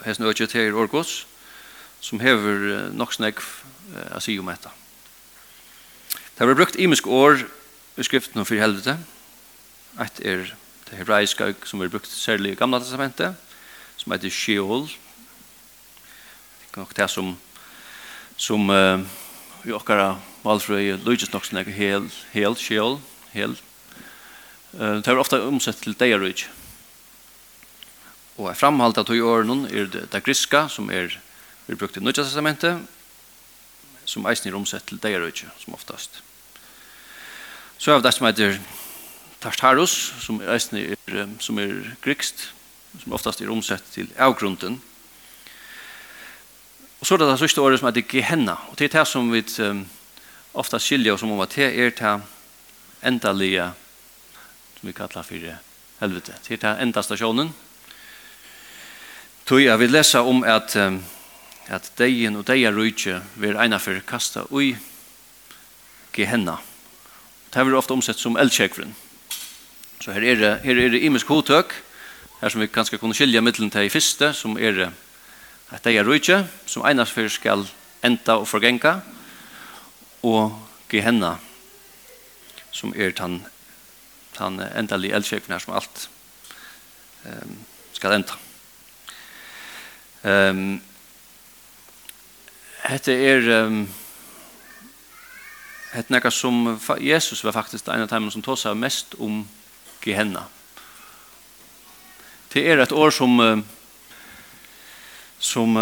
hesson 0.06 0.30
økje 0.30 0.48
til 0.54 0.74
Orgos, 0.74 1.26
som 2.00 2.22
hever 2.22 2.90
nok 2.94 3.14
snegg 3.14 3.42
uh, 3.42 4.16
å 4.16 4.22
si 4.22 4.38
om 4.40 4.50
hetta. 4.50 4.72
Det 6.36 6.44
har 6.44 6.54
brukt 6.54 6.76
imisk 6.76 7.06
år 7.08 7.46
i 7.96 8.04
skriften 8.04 8.42
om 8.42 8.46
helvete. 8.46 8.98
Et 10.04 10.18
er 10.20 10.42
det 10.84 10.98
hebraiska 10.98 11.54
som 11.64 11.80
er 11.80 11.88
brukt 11.88 12.10
særlig 12.12 12.50
i 12.52 12.58
gamla 12.60 12.76
testamentet, 12.78 13.32
som 13.96 14.12
heter 14.12 14.28
Sheol. 14.28 14.84
Det 14.84 16.74
er 16.74 16.82
nok 16.82 16.92
det 16.96 17.06
som, 17.10 17.30
som 18.36 18.68
uh, 18.68 19.00
i 19.64 19.72
okkara 19.72 20.18
valfrøy 20.44 20.98
lydes 21.06 21.32
nok 21.32 21.48
sånn 21.48 21.62
hel, 21.72 22.10
hel, 22.34 22.56
Sheol, 22.60 22.98
hel. 23.32 23.56
Uh, 24.76 25.00
det 25.00 25.08
er 25.08 25.22
ofta 25.22 25.40
omsett 25.40 25.80
til 25.80 25.96
Deirøy. 25.96 26.44
Og 28.36 28.52
framhalt 28.52 29.00
av 29.00 29.08
at 29.08 29.16
i 29.16 29.24
årene 29.24 29.72
er 29.72 29.88
det, 29.88 30.04
det 30.12 30.22
griska 30.28 30.66
som 30.68 30.92
er, 30.92 31.16
er 31.64 31.80
brukt 31.80 31.96
i 31.96 32.04
Nødja 32.04 32.28
testamentet, 32.28 32.84
som 34.06 34.26
eisen 34.30 34.50
er 34.50 34.56
omsett 34.56 34.86
til 34.86 35.00
deirøyke, 35.02 35.50
som 35.58 35.74
oftast. 35.74 36.22
Så 37.78 37.92
er 37.92 38.00
det 38.00 38.14
som 38.14 38.26
heter 38.26 38.58
Tartarus, 39.42 40.14
som 40.20 40.40
er, 40.40 40.56
er, 40.56 41.28
som 41.40 41.58
er 41.58 41.74
grikst, 42.02 42.48
som 43.02 43.12
oftast 43.12 43.42
er 43.42 43.52
omsett 43.52 43.84
til 43.92 44.08
avgrunden. 44.18 44.80
Og 47.00 47.06
så 47.06 47.14
er 47.14 47.20
det 47.20 47.28
det 47.28 47.40
sørste 47.42 47.60
året 47.60 47.80
som 47.80 47.90
heter 47.90 48.06
Gehenna, 48.08 48.56
og 48.70 48.78
det 48.78 48.88
er 48.88 48.98
det 48.98 49.08
som 49.08 49.28
vi 49.32 49.42
um, 49.62 49.84
ofta 50.54 50.80
skilja 50.80 51.14
oss 51.14 51.22
om 51.22 51.34
om 51.34 51.44
at 51.44 51.52
det 51.54 51.68
er 51.68 51.92
det 51.92 52.14
endalige 53.02 53.68
som 54.78 54.88
vi 54.88 54.92
kallar 54.96 55.22
for 55.22 55.52
helvete. 56.00 56.32
Det 56.48 56.56
er 56.56 56.62
det 56.64 56.82
enda 56.82 57.02
stasjonen. 57.02 57.52
Tog 59.46 59.62
jeg 59.62 59.78
vil 59.78 59.92
lese 59.92 60.18
om 60.18 60.42
at 60.44 60.76
um, 60.76 61.02
at 61.68 61.90
deien 61.98 62.36
og 62.38 62.46
deia 62.46 62.70
rujtje 62.70 63.18
vil 63.40 63.58
eina 63.58 63.78
fyrir 63.82 64.04
kasta 64.06 64.44
ui 64.50 64.76
gehenna. 66.14 66.58
Det 67.50 67.62
her 67.62 67.78
ofte 67.78 67.94
omsett 67.96 68.20
som 68.20 68.36
eldsjekvren. 68.38 68.94
Så 70.00 70.12
her 70.12 70.22
er 70.22 70.38
det, 70.40 70.52
her 70.62 70.78
er 70.78 70.92
det 70.92 71.02
imisk 71.02 71.28
hodtøk, 71.32 71.74
her 72.40 72.52
som 72.52 72.60
vi 72.60 72.68
kanskje 72.70 72.98
kunne 73.00 73.16
skilja 73.16 73.40
middelen 73.40 73.70
til 73.70 73.88
i 73.88 73.90
fyrste, 73.90 74.32
som 74.32 74.58
er 74.58 74.76
det 74.76 74.90
at 75.74 75.84
deia 75.84 76.04
rujtje, 76.06 76.44
som 76.66 76.84
einas 76.86 77.10
fyrir 77.10 77.32
skal 77.32 77.66
enda 78.06 78.38
og 78.38 78.46
forgenga, 78.48 79.00
og 80.22 80.54
gehenna, 80.90 81.36
som 82.70 82.92
er 82.94 83.10
tan, 83.16 83.40
tan 84.36 84.60
enda 84.60 84.98
eldsjekvren 85.00 85.56
her 85.56 85.64
som 85.64 85.74
alt 85.74 86.08
um, 87.24 87.56
skal 87.96 88.20
enda. 88.20 88.36
Um, 90.26 90.78
Hette 92.86 93.10
er 93.10 93.42
um, 93.66 93.80
hette 95.90 96.12
nekka 96.14 96.30
som 96.30 96.76
Jesus 97.02 97.42
var 97.42 97.56
faktisk 97.56 97.88
en 97.90 98.04
av 98.04 98.10
dem 98.12 98.28
som 98.30 98.44
tog 98.46 98.58
seg 98.60 98.76
mest 98.78 99.16
om 99.18 99.40
Gehenna. 100.04 100.44
Det 102.52 102.62
er 102.62 102.78
et 102.78 102.94
år 102.94 103.10
som 103.10 103.64
som 105.42 105.74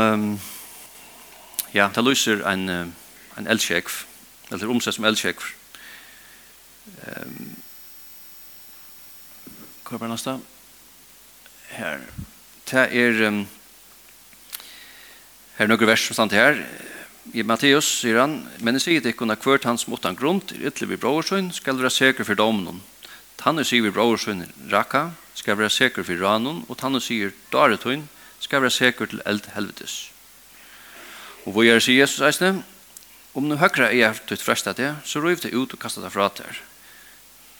ja, 1.75 1.89
det 1.95 2.05
lyser 2.05 2.41
en 2.49 2.95
en 3.37 3.47
eldsjekv, 3.47 4.05
eller 4.51 4.71
omsett 4.71 4.95
som 4.95 5.05
eldsjekv. 5.05 5.45
Um, 7.05 7.57
Hva 9.85 9.99
var 10.01 10.09
næsta? 10.09 10.39
Her. 11.75 12.01
Det 12.71 12.89
er 12.97 13.23
um, 13.29 13.45
her 15.59 15.67
er 15.67 15.71
noen 15.71 15.87
vers 15.87 16.07
som 16.09 16.17
stand 16.17 16.33
her. 16.35 16.59
I 17.33 17.43
Matteus 17.43 17.87
sier 18.03 18.19
han, 18.21 18.43
men 18.61 18.77
jeg 18.77 18.85
sier 18.85 19.05
til 19.05 19.15
ikkona 19.15 19.39
kvørt 19.41 19.65
hans 19.65 19.87
mot 19.89 20.03
han 20.05 20.19
grunt, 20.19 20.53
ytterlig 20.53 20.91
vi 20.91 21.01
brorsøyn, 21.01 21.49
skal 21.57 21.79
være 21.81 21.91
sikker 21.95 22.27
for 22.29 22.37
domen. 22.37 22.83
Tanne 23.41 23.65
sier 23.65 23.87
vi 23.87 23.93
brorsøyn 23.95 24.45
raka, 24.73 25.15
skal 25.35 25.57
være 25.57 25.73
sikker 25.73 26.05
for 26.05 26.21
ranen, 26.21 26.63
og 26.69 26.79
tanne 26.79 27.01
sier 27.01 27.33
daretøyn, 27.53 28.05
skal 28.45 28.61
være 28.61 28.77
sikker 28.77 29.09
til 29.09 29.25
eld 29.25 29.49
helvetes. 29.55 30.11
Og 31.45 31.57
hvor 31.57 31.65
gjør 31.65 31.81
sier 31.81 32.05
Jesus 32.05 32.21
eisne, 32.29 32.53
om 33.35 33.49
nu 33.49 33.57
høyre 33.59 33.89
er 33.89 34.21
tøyt 34.29 34.45
fresta 34.45 34.77
det, 34.77 34.93
så 35.05 35.25
røyv 35.25 35.41
det 35.43 35.55
ut 35.57 35.73
og 35.73 35.81
kastet 35.81 36.05
det 36.05 36.13
fra 36.13 36.29
der. 36.37 36.61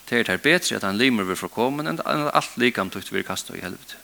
Det 0.05 0.21
er 0.29 0.37
bedre 0.37 0.77
at 0.77 0.85
han 0.85 0.97
limer 0.97 1.25
vil 1.25 1.39
forkommen 1.39 1.89
enn 1.89 1.99
alt 2.05 2.57
likam 2.61 2.93
tøyt 2.93 3.09
vi 3.11 3.25
kasta 3.25 3.57
i 3.57 3.63
helvete. 3.65 3.97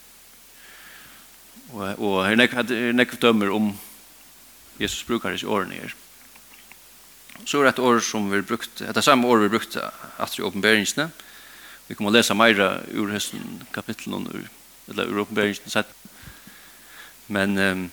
Og, 1.72 2.02
og 2.02 2.18
her 2.26 2.36
nekv 2.36 3.16
dømmer 3.22 3.54
om 3.54 3.70
Jesus 4.80 5.04
brukar 5.08 5.36
ikke 5.36 5.48
årene 5.48 5.80
her. 5.82 5.96
Så 7.46 7.60
er 7.60 7.64
det 7.64 7.74
et 7.76 7.84
år 7.84 8.00
som 8.06 8.28
vi 8.32 8.42
brukte, 8.46 8.86
etter 8.86 9.02
samme 9.02 9.28
år 9.28 9.44
vi 9.46 9.50
brukte 9.50 9.84
at 10.20 10.38
i 10.38 10.46
åpenberingsene. 10.46 11.10
Vi 11.88 11.96
kommer 11.96 12.12
å 12.12 12.16
lese 12.16 12.36
mer 12.38 12.60
ur 12.94 13.10
høsten 13.12 13.64
kapitlen 13.74 14.28
ur, 14.30 14.46
eller 14.92 15.10
ur 15.10 15.24
åpenberingsene 15.26 15.74
sett. 15.74 15.90
Men 17.32 17.58
um, 17.58 17.84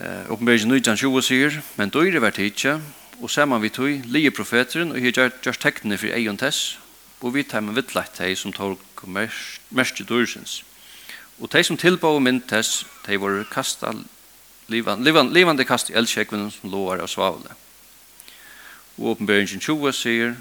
uh, 0.00 0.32
åpenberingen 0.32 0.72
1920 0.78 1.26
sier, 1.26 1.60
men 1.76 1.92
døyre 1.92 2.22
vært 2.22 2.40
hitje, 2.40 2.78
og 3.20 3.30
saman 3.30 3.60
vi 3.60 3.72
tog 3.74 4.06
lie 4.08 4.32
profeteren 4.32 4.94
og 4.94 5.02
hitje 5.02 5.28
gjørs 5.44 5.60
teknene 5.60 5.98
for 6.00 6.14
egen 6.16 6.40
tess, 6.40 6.78
og 7.20 7.34
vi 7.34 7.44
tar 7.44 7.60
med 7.60 7.76
vittlagt 7.76 8.22
hei 8.22 8.32
som 8.38 8.54
tog 8.54 8.80
mest 9.04 10.00
i 10.00 10.06
dørsens. 10.08 10.62
Og 11.40 11.50
de 11.52 11.62
som 11.64 11.76
tilbå 11.76 12.14
mynd 12.20 12.46
tess, 12.48 12.84
de 13.06 13.18
var 13.20 13.42
kastet 13.52 14.06
livan, 14.70 15.04
livan, 15.04 15.32
levande 15.34 15.64
kast 15.64 15.90
i 15.90 15.96
eldsjekven 15.98 16.50
som 16.54 16.70
låar 16.70 17.02
av 17.02 17.10
svavle. 17.10 17.54
Og 18.98 19.14
åpenbøringen 19.14 19.62
20 19.62 19.92
sier, 19.96 20.36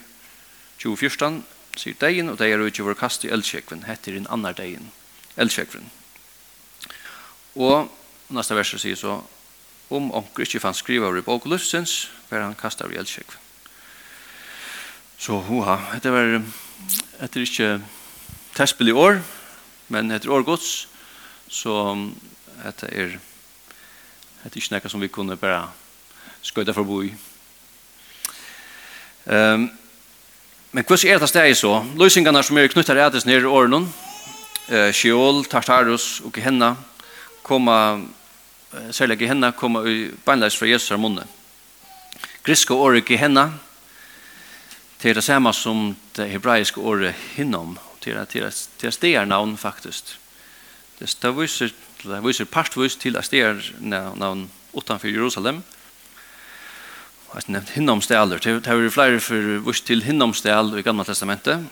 2014, 0.81 1.41
sier 1.79 1.97
degen, 1.99 2.29
og 2.29 2.39
degen 2.39 2.59
er 2.59 2.69
utgjøver 2.69 2.97
kast 2.99 3.25
i 3.25 3.31
eldsjekven, 3.33 3.85
heter 3.87 4.17
en 4.17 4.29
annar 4.29 4.57
degen, 4.57 4.91
eldsjekven. 5.39 5.89
Og 7.55 7.89
neste 8.29 8.57
vers 8.57 8.73
sier 8.77 8.99
så, 8.99 9.19
om 9.89 10.11
onker 10.13 10.45
ikke 10.45 10.61
fann 10.61 10.77
skriva 10.77 11.09
i 11.17 11.25
bok 11.25 11.47
luftsens, 11.49 12.09
var 12.29 12.45
han 12.45 12.57
kastar 12.57 12.91
i 12.93 12.99
eldsjekven. 13.01 13.47
Så 15.19 15.39
hoha, 15.49 15.75
dette 15.95 16.13
var, 16.13 16.37
etter 17.19 17.43
ikkje 17.43 17.71
testbil 18.55 18.93
i 18.93 18.95
år, 18.95 19.19
men 19.91 20.13
etter 20.15 20.31
år 20.31 20.45
gods, 20.47 20.85
så 21.49 21.73
dette 22.61 22.87
er 22.93 23.17
Det 24.43 24.51
er 24.51 24.61
ikke 24.61 24.75
noe 24.77 24.89
som 24.89 25.01
vi 25.03 25.07
kunne 25.11 25.35
bare 25.37 25.65
skøyde 26.41 26.73
for 26.73 26.85
å 26.85 26.87
bo 26.87 27.01
i. 27.03 27.09
Um, 29.25 29.67
men 30.71 30.85
hvordan 30.85 31.11
er 31.11 31.19
det 31.19 31.29
stedet 31.29 31.57
så? 31.59 31.73
Løsningene 31.99 32.43
som 32.43 32.57
er 32.57 32.71
knyttet 32.71 32.95
rettes 32.95 33.27
nere 33.27 33.43
i 33.43 33.51
årene, 33.51 33.81
uh, 34.69 34.91
Sheol, 34.95 35.43
Tartarus 35.49 36.21
og 36.23 36.31
Gehenna, 36.33 36.75
koma, 37.43 37.99
uh, 37.99 38.87
særlig 38.95 39.19
Gehenna, 39.19 39.51
koma 39.51 39.83
i 39.83 40.07
beinleis 40.25 40.57
fra 40.57 40.69
Jesus 40.69 40.93
her 40.93 41.01
munne. 41.01 41.27
Griske 42.45 42.73
året 42.73 43.05
Gehenna, 43.05 43.49
det 45.01 45.11
er 45.11 45.19
det 45.19 45.23
samme 45.23 45.51
som 45.53 45.93
det 46.15 46.31
hebraiske 46.31 46.79
året 46.79 47.15
hinnom, 47.35 47.77
det 48.03 48.15
er, 48.15 48.25
det 48.25 48.87
er, 48.87 48.91
stedet 48.91 49.27
navn 49.27 49.57
faktisk. 49.57 50.15
Det 50.99 51.09
er 51.09 51.15
det 51.21 51.35
viser 51.35 51.73
til, 51.99 52.15
viser 52.23 52.47
partvis 52.47 52.95
til 52.99 53.17
Aster 53.19 53.59
navn 53.79 54.47
utanfor 54.73 55.07
Jerusalem. 55.11 55.63
Og 57.29 57.35
Jeg 57.35 57.43
har 57.45 57.51
nevnt 57.51 57.69
hinnomstæler. 57.69 58.39
Det 58.39 58.65
har 58.65 58.89
flere 58.89 59.19
for 59.19 59.59
vist 59.67 59.85
til 59.85 60.03
hinnomstæl 60.03 60.79
i 60.79 60.81
Gamla 60.81 61.03
Testamentet. 61.03 61.65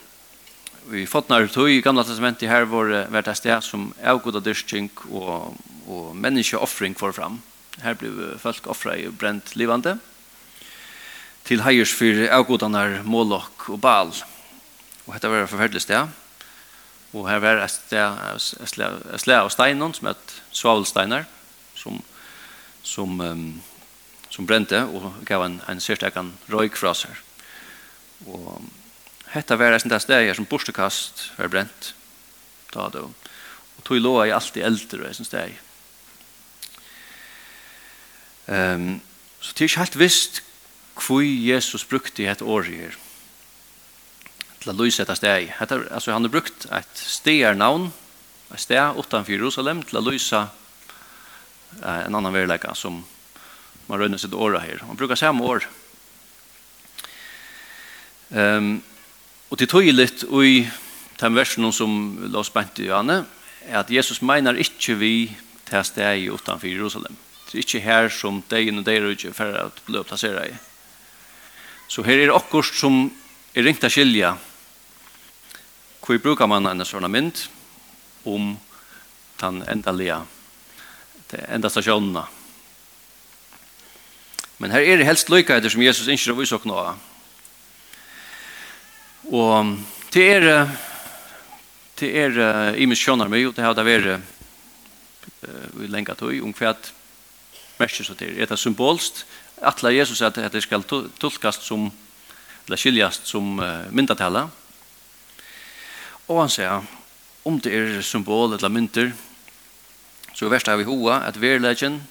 Vi 0.87 1.05
fotnar 1.05 1.47
tog 1.47 1.71
i 1.71 1.81
Gamla 1.81 2.03
Testamentet 2.03 2.49
her 2.49 2.65
var 2.65 3.07
vært 3.09 3.27
et 3.27 3.37
sted 3.37 3.61
som 3.61 3.93
avgoda 4.03 4.39
dyrking 4.39 4.91
og, 5.09 5.57
og 5.87 6.15
menneskeoffring 6.15 6.95
for 6.97 7.11
fram. 7.11 7.41
Her 7.81 7.93
ble 7.93 8.37
folk 8.39 8.67
offra 8.67 8.95
i 8.97 9.09
brent 9.09 9.55
livande 9.55 9.97
til 11.47 11.63
heiers 11.63 11.93
for 11.95 12.27
avgodanar 12.31 13.01
Moloch 13.07 13.69
og 13.71 13.79
Baal. 13.81 14.11
Og 15.07 15.13
dette 15.13 15.29
var 15.31 15.45
et 15.45 15.49
forferdelig 15.49 15.81
sted. 15.81 16.07
Og 17.15 17.29
her 17.29 17.39
var 17.39 17.61
et 17.63 19.21
slag 19.23 19.37
av 19.39 19.51
steinen 19.53 19.93
som 19.95 20.09
het 20.09 20.33
svavelsteiner, 20.51 21.27
som, 21.77 22.01
som, 22.83 23.21
um, 23.21 23.45
som 24.33 24.47
brente 24.49 24.81
og 24.83 25.21
gav 25.27 25.45
en, 25.45 25.61
en 25.69 25.81
sørstekan 25.83 26.33
røyk 26.51 26.75
fra 26.79 26.93
seg. 26.97 27.15
Og 28.27 28.65
dette 29.33 29.57
var 29.59 29.75
et 29.75 30.01
sted 30.01 30.33
som 30.35 30.49
borstekast 30.49 31.29
var 31.37 31.51
brent. 31.53 31.93
Da 32.73 32.89
det, 32.91 33.05
og 33.77 33.85
tog 33.87 34.01
lå 34.01 34.17
alt 34.23 34.35
alltid 34.35 34.65
eldre, 34.65 35.09
et 35.09 35.25
sted. 35.25 35.55
Um, 38.47 39.01
så 39.39 39.53
det 39.53 39.61
er 39.61 39.69
ikke 39.69 39.85
helt 39.85 39.99
visst 39.99 40.43
hvor 40.97 41.21
Jesus 41.21 41.85
brukte 41.85 42.25
et 42.25 42.41
år 42.41 42.63
her 42.67 42.95
til 44.67 44.75
å 44.75 44.83
lyse 44.83 45.03
etter 45.03 45.17
steg. 45.17 45.51
Hette, 45.57 45.79
altså, 45.87 46.11
han 46.11 46.25
har 46.27 46.33
brukt 46.33 46.67
et 46.75 46.99
stedernavn, 46.99 47.89
et 48.51 48.63
steg 48.63 48.99
utenfor 48.99 49.35
Jerusalem, 49.35 49.83
til 49.87 49.99
å 49.99 50.05
lyse 50.05 50.41
eh, 50.43 52.01
en 52.03 52.17
annan 52.19 52.35
verlegger 52.35 52.75
som 52.77 52.99
man 53.87 54.01
rønner 54.01 54.19
sitt 54.19 54.35
året 54.35 54.65
her. 54.65 54.83
Han 54.87 54.99
brukar 54.99 55.19
samme 55.19 55.45
år. 55.47 55.67
Um, 58.27 58.81
og 59.47 59.59
til 59.61 59.69
tog 59.71 59.87
litt 59.87 60.25
i 60.27 60.55
den 61.21 61.37
versen 61.37 61.69
som 61.71 61.93
la 62.27 62.41
oss 62.41 62.51
bente 62.51 62.83
i 62.83 62.89
Johanne, 62.89 63.21
er 63.67 63.79
at 63.79 63.91
Jesus 63.91 64.19
mener 64.19 64.59
ikke 64.59 64.97
vi 64.99 65.13
til 65.67 65.85
steg 65.87 66.27
utenfor 66.27 66.67
Jerusalem. 66.67 67.15
Det 67.47 67.55
er 67.55 67.63
ikke 67.63 67.83
her 67.85 68.09
som 68.11 68.41
degen 68.51 68.81
og 68.81 68.87
deg 68.87 69.07
ikke 69.13 69.31
for 69.35 69.55
å 69.55 69.69
bli 69.87 70.03
plasseret 70.03 70.51
i. 70.51 70.59
Så 71.87 72.03
her 72.03 72.19
er 72.19 72.27
det 72.27 72.35
akkurat 72.35 72.75
som 72.75 73.05
er 73.55 73.63
ringt 73.63 73.85
av 73.87 73.93
skilja 73.93 74.35
Hvor 76.07 76.17
brukar 76.23 76.47
man 76.47 76.63
en 76.69 76.85
sånn 76.87 77.03
mynd 77.11 77.41
om 78.23 78.53
den 79.41 79.57
endelige, 79.67 80.21
det 81.27 81.41
enda 81.51 81.67
stasjonene. 81.67 82.21
Men 84.63 84.71
her 84.71 84.85
er 84.87 85.01
det 85.01 85.07
helst 85.09 85.27
løykaheter 85.27 85.73
som 85.73 85.83
Jesus 85.83 86.07
ikke 86.07 86.31
har 86.31 86.37
vist 86.37 86.55
oss 86.55 86.63
nå. 86.63 86.77
Og 89.35 89.73
til 90.15 90.47
er 90.47 90.69
til 91.97 92.15
er 92.15 92.77
i 92.77 92.85
misjoner 92.87 93.27
med, 93.27 93.49
det 93.57 93.65
har 93.65 93.73
det 93.75 93.83
vært 93.83 94.07
uh, 94.13 95.81
i 95.83 95.89
lenge 95.89 96.15
tøy, 96.15 96.39
om 96.39 96.53
hva 96.55 96.71
mest 97.81 98.05
så 98.05 98.15
til. 98.15 98.37
Er 98.37 98.47
det 98.47 98.59
symbolst? 98.61 99.25
Atler 99.59 99.97
Jesus 99.97 100.21
at 100.21 100.37
det 100.53 100.61
skal 100.63 100.85
tolkast 100.85 101.65
som, 101.65 101.89
eller 102.67 102.79
skiljast 102.79 103.27
som 103.27 103.57
uh, 103.59 103.89
myndatale. 103.91 104.45
Og 106.27 106.41
han 106.41 106.51
sier, 106.51 106.83
om 107.47 107.59
det 107.63 107.71
er 107.71 108.01
symbol 108.03 108.51
eller 108.55 108.71
mynter, 108.71 109.13
så 110.35 110.45
er 110.45 110.51
verst 110.51 110.67
av 110.69 110.81
i 110.83 110.87
hoa 110.87 111.21
at 111.25 111.39
verleggen, 111.39 112.01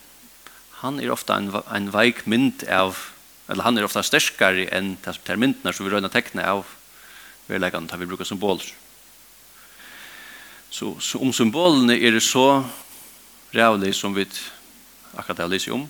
han 0.80 1.00
er 1.00 1.12
ofta 1.12 1.36
en, 1.36 1.50
en 1.52 1.90
veik 1.92 2.24
mynd 2.28 2.64
av, 2.72 2.96
eller 3.48 3.64
han 3.64 3.78
er 3.78 3.86
ofta 3.86 4.02
sterskare 4.04 4.66
enn 4.74 4.96
de 5.04 5.36
myntene 5.36 5.72
som 5.72 5.86
vi 5.86 5.92
røyna 5.92 6.10
tekne 6.12 6.44
av 6.48 6.64
verleggen, 7.46 7.86
da 7.86 8.00
vi 8.00 8.08
brukar 8.08 8.28
symboler. 8.28 8.66
Så, 10.72 10.96
så 11.00 11.20
om 11.22 11.32
symbolene 11.32 11.94
er 12.00 12.18
så 12.20 12.64
rævlig 13.54 13.94
som 13.94 14.16
vi 14.16 14.26
akkurat 15.16 15.44
har 15.44 15.52
lyst 15.52 15.70
om, 15.72 15.86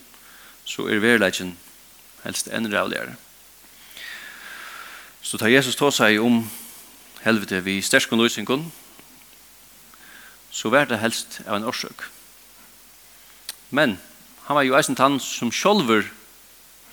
så 0.67 0.91
er 0.91 1.03
verleggen 1.03 1.55
helst 2.27 2.51
enn 2.51 2.69
rævligere. 2.71 3.15
Så 5.23 5.39
tar 5.39 5.51
Jesus 5.51 5.79
ta 5.79 5.89
seg 5.95 6.21
om 6.23 6.43
helvete 7.27 7.61
vi 7.67 7.81
sterskon 7.83 8.23
løsingen, 8.23 8.69
så 10.51 10.71
var 10.71 10.87
det 10.87 11.03
helst 11.03 11.41
av 11.47 11.59
en 11.59 11.67
årsøk. 11.67 12.07
Men 13.71 13.99
han 14.47 14.57
var 14.57 14.63
jo 14.63 14.77
eisen 14.79 14.97
tann 14.97 15.19
som 15.21 15.51
sjolver 15.53 16.07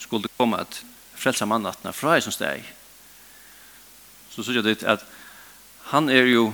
skulle 0.02 0.32
komme 0.38 0.60
at 0.60 0.82
frelsa 1.16 1.46
mannatna 1.46 1.94
fra 1.94 2.18
eisen 2.18 2.34
steg. 2.34 2.66
Så 4.34 4.44
sier 4.44 4.60
jeg 4.60 4.66
det 4.66 4.90
at 4.90 5.06
han 5.94 6.10
er 6.10 6.26
jo 6.26 6.50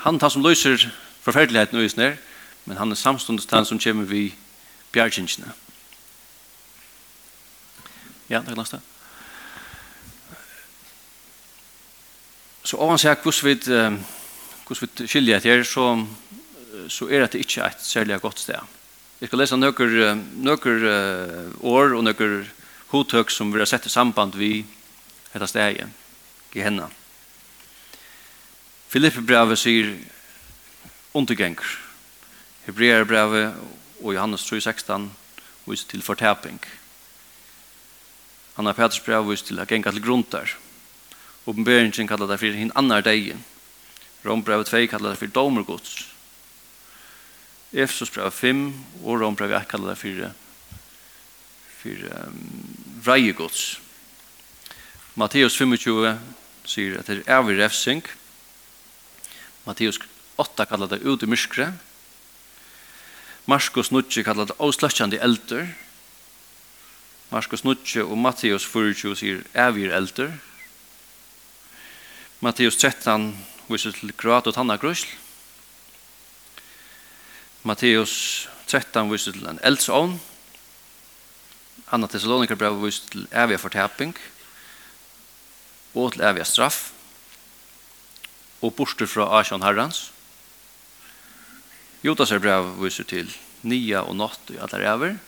han 0.00 0.18
tann 0.18 0.32
som 0.32 0.42
løser 0.42 0.88
forferdeligheten 1.20 1.78
og 1.78 1.84
isner, 1.84 2.16
men 2.64 2.80
han 2.80 2.90
er 2.90 2.96
samståndes 2.96 3.46
tann 3.46 3.68
som 3.68 3.78
kommer 3.78 4.08
vi 4.08 4.30
bjergjinsene. 4.94 5.52
Ja, 8.30 8.40
takk 8.40 8.56
lasta. 8.56 8.80
Ja. 8.80 8.99
Så 12.70 12.78
om 12.78 12.92
man 12.92 13.00
sier 13.02 13.16
hvordan 13.18 13.48
vi, 13.48 13.54
hvordan 14.62 14.90
vi 15.02 15.06
skiljer 15.10 15.40
etter, 15.40 15.64
så, 15.66 15.88
så 16.86 17.08
er 17.10 17.24
det 17.24 17.40
ikke 17.42 17.64
et 17.66 17.82
særlig 17.82 18.20
godt 18.22 18.38
sted. 18.44 18.76
Jeg 19.18 19.26
skal 19.26 19.42
lese 19.42 19.58
noen, 19.58 20.20
noen 20.38 20.84
år 21.66 21.96
og 21.98 22.04
noen 22.06 22.36
hodtøk 22.92 23.34
som 23.34 23.50
vi 23.50 23.58
har 23.58 23.66
sett 23.66 23.90
i 23.90 23.92
samband 23.92 24.38
vi 24.38 24.52
dette 25.32 25.50
stedet, 25.50 25.90
Gehenna. 26.54 26.86
Filippe 28.90 29.26
brevet 29.26 29.58
sier 29.58 29.90
undergenger. 31.10 31.74
Hebreer 32.68 33.02
brevet 33.02 33.58
og 33.98 34.14
Johannes 34.14 34.46
3,16 34.46 35.10
viser 35.66 35.90
til 35.90 36.06
fortæping. 36.06 36.62
Anna 38.62 38.78
Peters 38.78 39.02
brevet 39.02 39.32
viser 39.34 39.50
til 39.50 39.58
å 39.58 39.66
gengat 39.66 39.98
til 39.98 40.06
grunn 40.06 40.28
der. 40.30 40.54
Oppenberingen 41.46 42.08
kallar 42.08 42.28
det 42.28 42.40
for 42.40 42.56
hin 42.56 42.72
annar 42.76 43.02
degen. 43.02 43.44
Rombrevet 44.24 44.68
2 44.68 44.86
kallar 44.86 45.14
det 45.14 45.18
for 45.18 45.26
domergods. 45.26 46.06
Efesusbrevet 47.72 48.34
5 48.34 48.74
og 49.04 49.20
Rombrevet 49.20 49.62
1 49.62 49.68
kallar 49.68 49.94
det 49.94 49.98
for, 49.98 50.32
for 51.80 52.08
um, 52.26 52.40
vreiegods. 53.04 53.80
Matteus 55.14 55.56
25 55.56 56.18
sier 56.68 56.98
at 56.98 57.08
det 57.08 57.22
er 57.22 57.38
evig 57.38 57.56
refsing. 57.58 58.02
Matteus 59.64 59.98
8 60.36 60.66
kallar 60.68 60.90
det 60.92 61.02
ut 61.06 61.22
i 61.22 61.30
myskre. 61.30 61.72
Marskos 63.48 63.90
9 63.90 64.22
kallar 64.24 64.50
det 64.50 64.58
avslatsjande 64.60 65.18
elder. 65.24 65.72
Marskos 67.30 67.64
9 67.64 68.04
og 68.04 68.18
Matteus 68.18 68.66
24 68.68 69.16
sier 69.16 69.42
evig 69.54 69.88
elder. 69.88 70.28
Matteus 70.28 70.49
Matteus 72.40 72.78
13 72.80 73.34
viser 73.68 73.92
til 73.92 74.14
grat 74.16 74.46
og 74.48 74.54
tanna 74.56 74.78
grusl. 74.80 75.10
Matteus 77.68 78.48
13 78.64 79.10
viser 79.12 79.36
til 79.36 79.44
en 79.50 79.60
eldsovn. 79.60 80.14
Anna 81.92 82.08
Thessaloniker 82.08 82.56
brev 82.56 82.80
viser 82.80 83.12
til 83.12 83.28
evig 83.42 83.60
fortaping 83.60 84.16
og 85.92 86.14
til 86.14 86.24
evig 86.24 86.48
straff 86.48 86.94
og 88.64 88.72
borster 88.72 89.10
fra 89.10 89.28
Asjon 89.36 89.60
Herrans. 89.60 90.06
Jotas 92.00 92.32
brev 92.40 92.72
viser 92.80 93.04
til 93.04 93.28
nia 93.68 94.00
og 94.00 94.16
natt 94.16 94.48
i 94.48 94.56
allar 94.56 94.86
ever. 94.94 95.18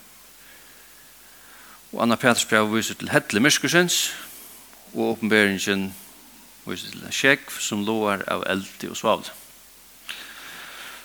Og 1.92 2.06
Anna 2.06 2.16
Peters 2.16 2.48
brev 2.48 2.72
viser 2.72 2.96
til 2.96 3.12
Hedle 3.12 3.44
Myrskusens 3.44 4.14
og 4.94 5.10
åpenberingen 5.18 5.92
og 6.64 6.76
til 6.78 7.02
en 7.02 7.14
sjekk 7.14 7.50
som 7.60 7.82
loar 7.86 8.22
av 8.30 8.44
eldi 8.50 8.90
og 8.90 8.98
svavl. 8.98 9.24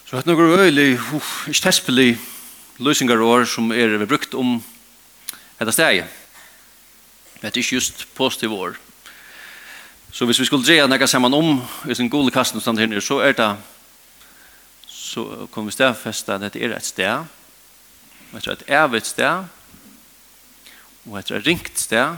Så 0.08 0.15
hatt 0.15 0.28
noen 0.30 0.60
øyelig, 0.60 1.00
uff, 1.17 1.48
ikke 1.50 1.65
tespelig 1.65 2.12
løsingarår 2.80 3.48
som 3.50 3.72
er 3.74 4.06
brukt 4.06 4.38
om 4.38 4.60
dette 5.58 5.74
steget. 5.74 6.13
Det 7.41 7.50
er 7.50 7.58
ikke 7.58 7.76
just 7.76 8.06
positiv 8.15 8.54
år. 8.54 8.78
Så 10.12 10.26
hvis 10.26 10.39
vi 10.39 10.46
skulle 10.46 10.65
dreie 10.65 10.86
nekka 10.88 11.08
saman 11.10 11.34
om 11.34 11.60
i 11.89 11.96
sin 11.96 12.10
gode 12.10 12.32
kasten 12.32 12.62
stand 12.62 12.80
her 12.80 13.00
så 13.00 13.20
er 13.22 13.36
det 13.38 13.50
så 14.88 15.48
kommer 15.52 15.72
vi 15.72 15.76
stedfesta 15.76 16.36
at 16.36 16.41
dette 16.41 16.60
er 16.60 16.74
et 16.76 16.86
sted 16.86 17.26
er 18.34 18.52
et 18.52 18.63
evigt 18.67 19.08
sted 19.08 19.46
og 21.08 21.20
etter 21.20 21.38
et 21.38 21.48
ringt 21.48 21.80
sted 21.80 22.17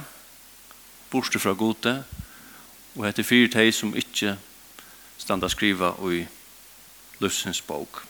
borste 1.12 1.40
fra 1.40 1.54
gode 1.54 2.04
og 3.00 3.06
hette 3.08 3.24
fire 3.24 3.48
teg 3.48 3.72
som 3.72 3.94
ikkje 3.96 4.34
standa 5.16 5.48
skriva 5.48 5.94
i 6.12 6.26
Lussens 7.24 7.62
bok. 7.64 8.02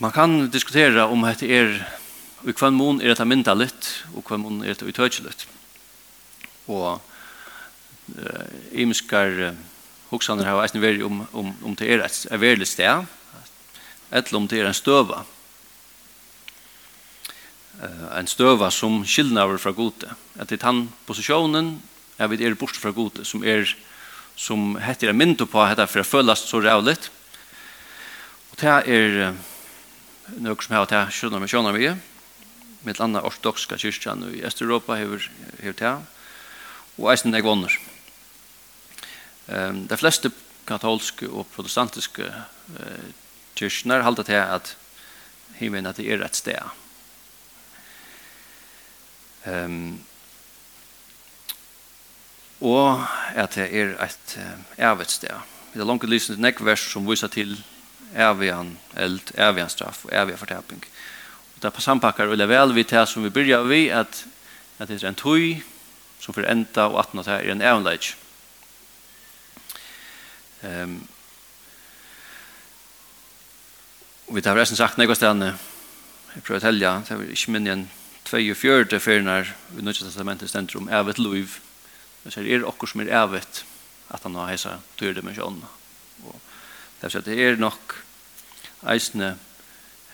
Man 0.00 0.14
kan 0.16 0.48
diskutera 0.50 1.04
om 1.12 1.26
hette 1.28 1.46
er 1.46 1.76
i 2.48 2.54
kvann 2.56 2.74
mån 2.74 3.02
er 3.02 3.12
dette 3.12 3.26
mynda 3.28 3.52
litt 3.54 3.90
og 4.16 4.24
kvann 4.26 4.40
mån 4.42 4.62
er 4.64 4.72
dette 4.72 4.88
utøyke 4.88 5.26
litt. 5.26 5.44
Og 6.72 6.96
uh, 6.96 8.46
imskar 8.72 9.36
uh, 9.52 9.60
hoksaner 10.08 10.48
har 10.48 10.64
eisen 10.64 10.80
veri 10.82 11.04
om, 11.04 11.20
om, 11.36 11.52
om 11.68 11.76
det 11.76 11.92
er 11.92 12.02
et, 12.02 12.24
et 12.32 12.40
verlig 12.40 12.70
sted 12.72 13.04
eller 14.12 14.36
om 14.40 14.48
det 14.48 14.60
er 14.60 14.72
en 14.72 14.76
støva 14.76 15.22
en 17.80 18.28
støva 18.28 18.70
som 18.70 19.00
skillnaver 19.08 19.58
fra 19.58 19.72
gode. 19.74 20.10
At 20.38 20.50
det 20.50 20.60
er 20.60 20.68
han 20.68 20.84
posisjonen, 21.06 21.74
jeg 22.18 22.30
vet, 22.30 22.44
er 22.44 22.54
bort 22.58 22.76
fra 22.76 22.92
gode, 22.94 23.24
som 23.24 23.44
er 23.44 23.66
som 24.36 24.76
heter 24.80 25.10
en 25.10 25.18
mynd 25.18 25.42
på 25.44 25.64
heter 25.66 25.88
for 25.90 26.02
å 26.02 26.08
føles 26.08 26.44
så 26.48 26.60
rævlig. 26.62 26.96
Og 28.52 28.60
det 28.60 28.72
er 28.88 29.34
noe 30.40 30.64
som 30.64 30.76
har 30.76 30.88
det 30.90 31.02
skjønner 31.14 31.42
vi, 31.42 31.50
skjønner 31.50 31.76
vi. 31.76 31.92
Mitt 32.86 32.98
landa 32.98 33.22
ortodokska 33.26 33.78
kyrkjan 33.78 34.24
i 34.32 34.42
Østeuropa 34.46 34.96
hever, 34.98 35.28
hever 35.60 35.78
det. 35.78 35.92
Og 36.98 37.10
eisen 37.12 37.34
jeg 37.34 37.46
vonner. 37.46 37.74
Um, 39.46 39.84
de 39.90 39.98
fleste 39.98 40.30
katolske 40.66 41.28
og 41.28 41.48
protestantiske 41.54 42.28
uh, 42.28 43.08
kyrkjene 43.58 44.02
halda 44.06 44.24
til 44.26 44.38
at 44.40 44.76
himmelen 45.58 45.90
at 45.90 45.98
det 45.98 46.08
er 46.08 46.22
et 46.24 46.38
sted 46.38 46.62
Um, 49.46 50.00
og 52.62 53.02
at 53.34 53.56
det 53.58 53.64
er 53.74 53.96
et 54.04 54.36
evigt 54.78 55.10
sted. 55.10 55.34
Vi 55.72 55.80
har 55.80 55.86
langt 55.88 56.04
lysende 56.06 56.42
nekk 56.42 56.60
vers 56.62 56.84
som 56.92 57.08
viser 57.08 57.30
til 57.32 57.56
ervian 58.14 58.76
eld, 58.94 59.32
ervian 59.34 59.70
straff 59.72 60.04
og 60.06 60.12
ervian 60.14 60.38
forteping. 60.38 60.84
Og 61.54 61.62
det 61.62 61.72
er 61.72 61.80
sampakkar 61.80 62.30
og 62.30 62.38
vel 62.38 62.74
vi 62.74 62.84
til 62.84 63.06
som 63.06 63.24
vi 63.24 63.30
byrja 63.30 63.62
vi 63.66 63.88
at, 63.88 64.24
at 64.78 64.88
det 64.88 65.02
er 65.02 65.08
en 65.08 65.18
tøy 65.18 65.62
som 66.20 66.34
fyrir 66.34 66.50
enda 66.50 66.86
og 66.86 67.00
at 67.00 67.12
det 67.12 67.26
er 67.26 67.50
en 67.52 67.62
evanleik. 67.62 68.14
Um, 70.62 71.08
og 74.28 74.36
vi 74.36 74.40
tar 74.40 74.54
resten 74.54 74.78
sagt 74.78 74.98
nekva 74.98 75.16
stedene 75.18 75.56
jeg 76.32 76.44
prøver 76.46 76.62
å 76.62 76.64
telja, 76.64 76.92
det 77.04 77.16
er 77.16 77.32
ikke 77.34 77.52
minne 77.52 77.72
en 77.74 77.82
42 78.32 79.00
fyrnar 79.00 79.50
i 79.76 79.82
Nødja 79.84 80.06
Testamentet 80.06 80.48
stendur 80.48 80.80
om 80.80 80.88
evet 80.88 81.18
luiv. 81.18 81.58
Det 82.24 82.36
er 82.36 82.46
er 82.48 82.64
okkur 82.64 82.88
som 82.88 83.00
er 83.00 83.12
evet 83.12 83.64
at 84.08 84.22
han 84.22 84.34
har 84.34 84.48
heisa 84.48 84.78
dyr 85.00 85.12
dimensjonene. 85.12 85.68
Og 86.24 86.40
det 87.02 87.10
sier, 87.12 87.20
det 87.20 87.36
er 87.36 87.60
nok 87.60 87.96
eisne, 88.88 89.36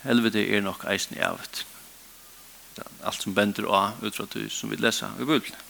helvete 0.02 0.42
er 0.42 0.60
nok 0.66 0.84
eisne 0.90 1.20
evet. 1.22 1.64
Alt 3.04 3.22
som 3.22 3.34
bender 3.34 3.70
av 3.70 4.02
ut 4.02 4.16
fra 4.16 4.26
det 4.34 4.50
som 4.50 4.70
vi 4.70 4.76
lesa 4.76 5.12
i 5.20 5.24
bøyblene. 5.24 5.64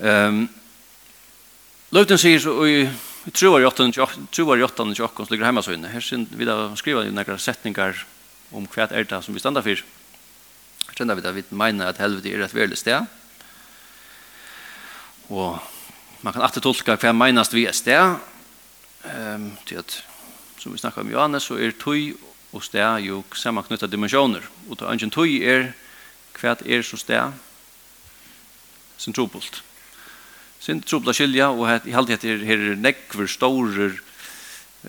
Um, 0.00 0.48
Løvden 1.90 2.18
sier 2.18 2.38
så 2.38 2.52
i 2.68 2.88
troar 3.32 3.60
i 3.60 3.64
att 3.64 3.76
Troar 3.76 3.92
tror 3.92 4.04
8. 4.04 4.28
Troar 4.30 4.58
i 4.58 4.62
8. 4.62 4.84
ligger 5.30 5.44
hemma 5.44 5.62
så 5.62 5.72
inne. 5.72 5.88
Här 5.88 6.00
8. 6.00 6.26
vi 6.30 6.44
i 6.44 6.76
skriva 6.76 7.04
i 7.04 7.10
om 8.52 8.66
hva 8.66 8.88
er 8.90 9.06
det 9.06 9.22
som 9.24 9.34
vi 9.34 9.42
standa 9.42 9.62
for. 9.62 9.82
Jeg 10.86 10.96
kjenner 10.96 11.18
vi 11.18 11.26
at 11.26 11.36
vi 11.36 11.44
mener 11.54 11.90
at 11.90 12.00
helvete 12.02 12.32
er 12.32 12.44
et 12.44 12.54
verlig 12.54 12.78
sted. 12.80 13.06
Og 15.30 15.60
man 16.22 16.34
kan 16.34 16.42
alltid 16.42 16.64
tolka 16.66 16.98
hva 16.98 17.12
menas 17.14 17.52
vi 17.54 17.66
er 17.68 17.76
sted. 17.76 18.18
Um, 19.00 19.52
til 19.64 19.80
at, 19.80 19.94
som 20.60 20.72
vi 20.72 20.80
snakka 20.80 21.00
om 21.00 21.12
Johannes, 21.12 21.46
så 21.48 21.56
er 21.56 21.72
tøy 21.72 22.12
og 22.52 22.64
sted 22.66 23.06
jo 23.06 23.22
sammanknytta 23.32 23.88
dimensjoner. 23.88 24.44
Og 24.68 24.76
til 24.78 24.90
ønsken 24.90 25.14
tøy 25.14 25.38
er 25.40 25.70
hva 26.40 26.56
er 26.66 26.82
så 26.84 26.98
sted 27.00 27.38
sin 29.00 29.16
trobult. 29.16 29.62
Sin 30.60 30.82
trobult 30.82 31.16
skilja, 31.16 31.48
og 31.54 31.64
jeg 31.68 31.94
halte 31.94 32.18
at 32.18 32.26
her 32.26 32.66
er 32.72 32.76
nekver, 32.76 33.30
storer, 33.30 33.96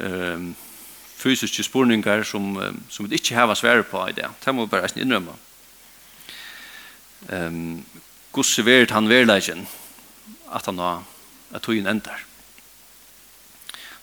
um, 0.02 0.52
fysiske 1.22 1.64
spurningar 1.64 2.24
som, 2.28 2.58
som 2.90 3.06
vi 3.06 3.16
ikke 3.20 3.36
har 3.38 3.54
svære 3.56 3.84
på 3.84 4.02
i 4.10 4.18
det. 4.18 4.28
Det 4.46 4.56
må 4.56 4.66
vi 4.66 4.74
bare 4.74 4.90
Ehm, 7.30 7.48
Um, 7.48 7.86
Gusse 8.32 8.66
verd 8.66 8.92
han 8.92 9.10
verleggen 9.10 9.68
at 10.52 10.66
han 10.66 10.78
har 10.80 11.04
at 11.54 11.62
tøyen 11.62 11.88
endar. 11.88 12.24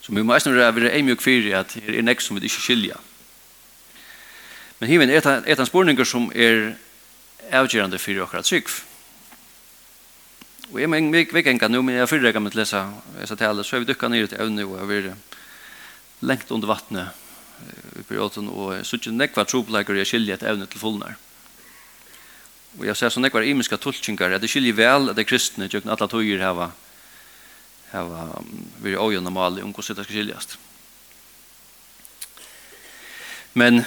Så 0.00 0.12
vi 0.12 0.22
må 0.22 0.34
eisen 0.34 0.54
være 0.54 0.92
eimjøk 0.92 1.20
fyrir 1.20 1.56
at 1.58 1.72
her 1.72 1.96
er 1.98 2.02
nek 2.02 2.20
som 2.20 2.36
vi 2.36 2.44
ikke 2.44 2.60
skilja. 2.60 2.96
Men 4.78 4.88
hiven 4.88 5.10
er 5.10 5.24
et 5.46 5.60
av 5.60 5.66
spurningar 5.66 6.04
som 6.04 6.30
er 6.34 6.76
avgjerande 7.50 7.98
fyrir 7.98 8.22
okra 8.22 8.42
trygg. 8.42 8.68
Og 10.72 10.80
jeg 10.80 10.88
må 10.88 10.96
ikke 10.96 11.50
enga 11.50 11.68
nu, 11.68 11.82
men 11.82 11.96
jeg 11.96 12.08
fyrrega 12.08 12.38
med 12.38 12.52
til 12.52 12.60
lesa, 12.60 12.84
lesa 13.18 13.34
tale, 13.34 13.64
så 13.64 13.76
er 13.76 13.80
vi 13.80 13.88
dukka 13.88 14.08
nere 14.08 14.26
til 14.26 14.40
evne 14.40 14.66
og 14.66 14.78
jeg 14.78 14.88
vil 14.88 15.12
lengt 16.20 16.50
under 16.50 16.68
vattnet 16.68 17.26
i 17.98 18.04
perioden, 18.06 18.48
og 18.50 18.86
så 18.86 18.98
ikke 18.98 19.14
nekva 19.14 19.44
trobleikere 19.46 20.02
jeg 20.02 20.12
skilja 20.12 20.38
et 20.38 20.46
evne 20.46 20.68
til 20.70 20.80
fullnær. 20.80 21.16
Og 22.78 22.84
jeg 22.86 22.98
ser 22.98 23.10
så 23.10 23.22
nekva 23.22 23.42
imiska 23.42 23.78
tulkingar, 23.80 24.36
at 24.36 24.44
jeg 24.44 24.52
skiljer 24.52 24.76
vel 24.78 25.10
at 25.10 25.18
det 25.18 25.26
kristne, 25.26 25.68
tjøkken 25.70 25.90
alle 25.90 26.08
tøyer 26.10 26.44
hava, 26.44 26.70
hava 27.92 28.24
er 28.84 28.98
ågjønne 29.00 29.32
mali 29.34 29.64
om 29.64 29.72
hvordan 29.72 29.98
det 29.98 30.06
skal 30.06 30.18
skiljast. 30.18 30.58
Men, 33.58 33.82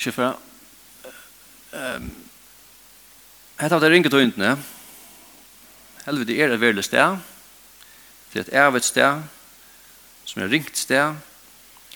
kjefra, 0.00 0.32
um, 1.74 2.10
Hetta 3.58 3.74
var 3.74 3.82
det 3.82 3.90
ringe 3.90 4.10
tøyntene. 4.12 4.52
Helvete 6.06 6.36
er 6.38 6.52
et 6.54 6.60
verlig 6.62 6.84
sted. 6.86 7.18
Det 8.30 8.38
er 8.38 8.46
et 8.46 8.54
ervet 8.62 8.86
sted 8.86 9.24
som 10.28 10.42
er 10.42 10.50
ringt 10.52 10.76
sted, 10.76 11.16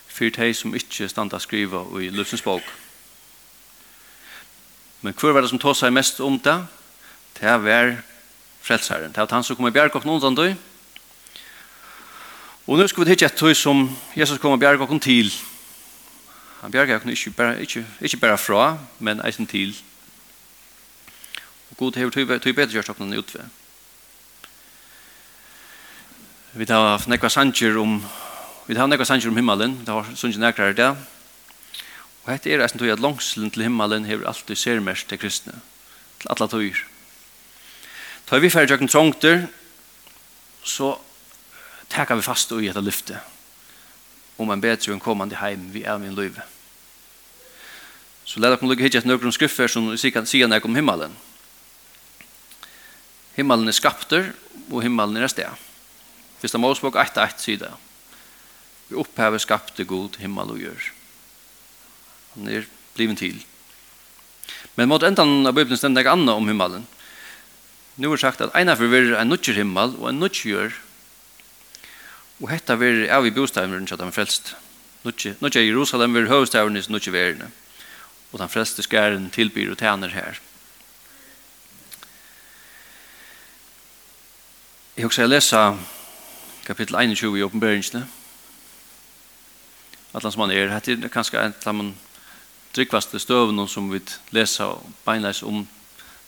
for 0.08 0.32
de 0.32 0.54
som 0.54 0.74
ikke 0.74 1.08
standa 1.08 1.40
skriva 1.40 1.84
i 2.00 2.08
Lufsens 2.08 2.44
bok. 2.44 2.64
Men 5.02 5.14
hva 5.18 5.32
var 5.34 5.44
det 5.44 5.50
som 5.50 5.60
tog 5.60 5.76
seg 5.76 5.92
mest 5.92 6.20
om 6.24 6.38
det? 6.40 6.56
Det 7.36 7.56
var 7.64 7.96
frelsaren. 8.62 9.12
Det 9.12 9.20
var 9.20 9.34
han 9.34 9.44
som 9.44 9.56
kom 9.56 9.68
i 9.68 9.74
bjergkokken 9.74 10.14
undan 10.14 10.36
døy. 10.38 10.52
Og 12.66 12.78
nå 12.78 12.86
skal 12.86 13.04
vi 13.04 13.10
hitte 13.10 13.26
et 13.26 13.36
tøy 13.36 13.52
som 13.58 13.88
Jesus 14.16 14.38
kom 14.40 14.54
i 14.54 14.66
og 14.66 15.00
til. 15.02 15.32
Han 16.62 16.72
bjergkokken 16.72 17.10
ikke 17.10 17.30
bare, 17.30 17.60
ikke, 17.60 17.84
ikke 18.00 18.16
bare 18.16 18.38
fra, 18.38 18.78
men 18.98 19.20
eisen 19.26 19.46
til. 19.46 19.76
Og 21.70 21.76
god 21.76 21.96
hever 21.96 22.10
tog 22.10 22.54
bedre 22.54 22.72
gjørs 22.72 22.88
opp 22.88 23.00
noen 23.00 23.18
utvei. 23.18 23.44
Vi 26.52 26.66
tar 26.68 26.84
haft 26.84 27.08
nekva 27.08 27.30
sanger 27.32 27.78
om 27.80 27.94
vi 28.66 28.74
har 28.76 28.84
nekva 28.84 29.06
sanger 29.08 29.30
om 29.30 29.36
himmelen. 29.40 29.78
Det 29.86 29.88
har 29.88 30.08
sunget 30.12 30.40
nekra 30.42 30.66
her 30.68 30.74
det. 30.76 30.88
Og 32.24 32.28
hette 32.28 32.52
er 32.52 32.60
eisen 32.60 32.76
tog 32.76 32.92
at 32.92 33.00
langselen 33.00 33.50
til 33.50 33.64
himmelen 33.64 34.04
hever 34.04 34.28
alltid 34.28 34.60
sermest 34.60 35.08
til 35.08 35.18
kristne. 35.18 35.54
Til 36.20 36.28
alle 36.28 36.48
tøyr. 36.52 36.82
Ta 38.28 38.36
vi 38.36 38.52
ferdig 38.52 38.76
jøkken 38.76 38.92
trångter 38.92 39.46
så 40.62 40.92
tekar 41.88 42.20
vi 42.20 42.28
fast 42.28 42.52
og 42.52 42.60
i 42.60 42.68
etter 42.68 42.84
lyfte 42.84 43.16
om 44.36 44.52
en 44.52 44.60
bedre 44.60 44.92
enn 44.92 45.00
kommande 45.00 45.40
heim 45.40 45.70
vi 45.72 45.82
er 45.88 45.98
min 45.98 46.14
liv 46.14 46.36
Så 48.28 48.40
lær 48.40 48.52
dere 48.52 48.68
lukke 48.68 48.84
hittet 48.84 49.08
noen 49.08 49.32
skriffer 49.32 49.72
som 49.72 49.88
sier 49.96 50.48
nek 50.48 50.64
om 50.68 50.76
himmelen. 50.76 51.16
Himmelen 53.40 53.68
er 53.68 53.72
skapter, 53.72 54.34
og 54.70 54.82
himmelen 54.82 55.16
er 55.16 55.28
sted. 55.32 55.71
Fyrsta 56.42 56.58
Mosebok 56.58 56.96
1-1 56.98 57.38
sida. 57.38 57.68
Vi 58.88 58.98
opphever 58.98 59.38
skapte 59.38 59.86
god 59.86 60.18
himmel 60.18 60.50
og 60.50 60.58
gjør. 60.58 60.88
Han 62.34 62.48
er 62.50 62.66
bliven 62.96 63.16
til. 63.16 63.38
Men 64.74 64.90
mot 64.90 65.04
endan 65.06 65.46
av 65.46 65.54
Bibelen 65.54 65.78
stendt 65.78 66.00
jeg 66.00 66.10
anna 66.10 66.34
om 66.34 66.50
himmelen. 66.50 66.88
Nå 68.02 68.10
er 68.10 68.18
sagt 68.18 68.42
at 68.42 68.56
eina 68.58 68.74
forvirrer 68.74 69.20
en 69.20 69.30
nutjer 69.30 69.60
himmel 69.60 69.94
og 70.00 70.10
en 70.10 70.18
nutjer 70.18 70.50
gjør. 70.50 70.76
Og 72.42 72.50
hetta 72.50 72.74
vir 72.80 73.04
av 73.14 73.28
i 73.28 73.34
bostavneren 73.34 73.86
så 73.86 73.94
at 73.94 74.02
han 74.02 74.14
frelst. 74.16 74.56
Nutjer 75.06 75.62
Jerusalem 75.62 76.18
vir 76.18 76.30
høvestavneren 76.32 76.82
i 76.82 76.90
nutjer 76.90 77.14
verene. 77.14 77.52
Og 78.34 78.42
den 78.42 78.50
frelste 78.50 78.82
skæren 78.82 79.30
tilbyr 79.30 79.76
og 79.76 79.78
tæner 79.78 80.10
her. 80.10 80.42
Jeg 84.96 85.06
husker 85.06 85.22
jeg 85.22 85.36
leser 85.36 85.76
kapittel 86.66 86.96
21 86.96 87.38
i 87.38 87.42
åpenbøringene. 87.42 88.06
At 90.14 90.22
som 90.22 90.40
man 90.42 90.52
er, 90.52 90.70
hette 90.72 90.92
er 90.92 91.12
kanskje 91.12 91.40
en 91.40 91.54
av 91.66 91.74
man 91.74 91.94
tryggvaste 92.72 93.20
støvene 93.20 93.64
som 93.68 93.90
vi 93.92 94.00
leser 94.32 94.76
og 94.76 94.84
beinleis 95.06 95.42
om 95.44 95.64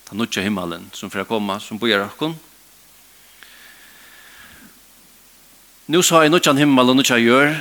den 0.09 0.21
nødja 0.21 0.43
himmelen 0.45 0.91
som 0.93 1.11
får 1.13 1.29
komme, 1.29 1.59
som 1.61 1.79
bojar 1.81 2.05
akkon. 2.05 2.37
Nå 5.89 6.01
sa 6.03 6.23
jeg 6.25 6.33
nødja 6.33 6.55
himmelen 6.57 6.95
og 6.95 7.01
nødja 7.01 7.21
gjør, 7.21 7.55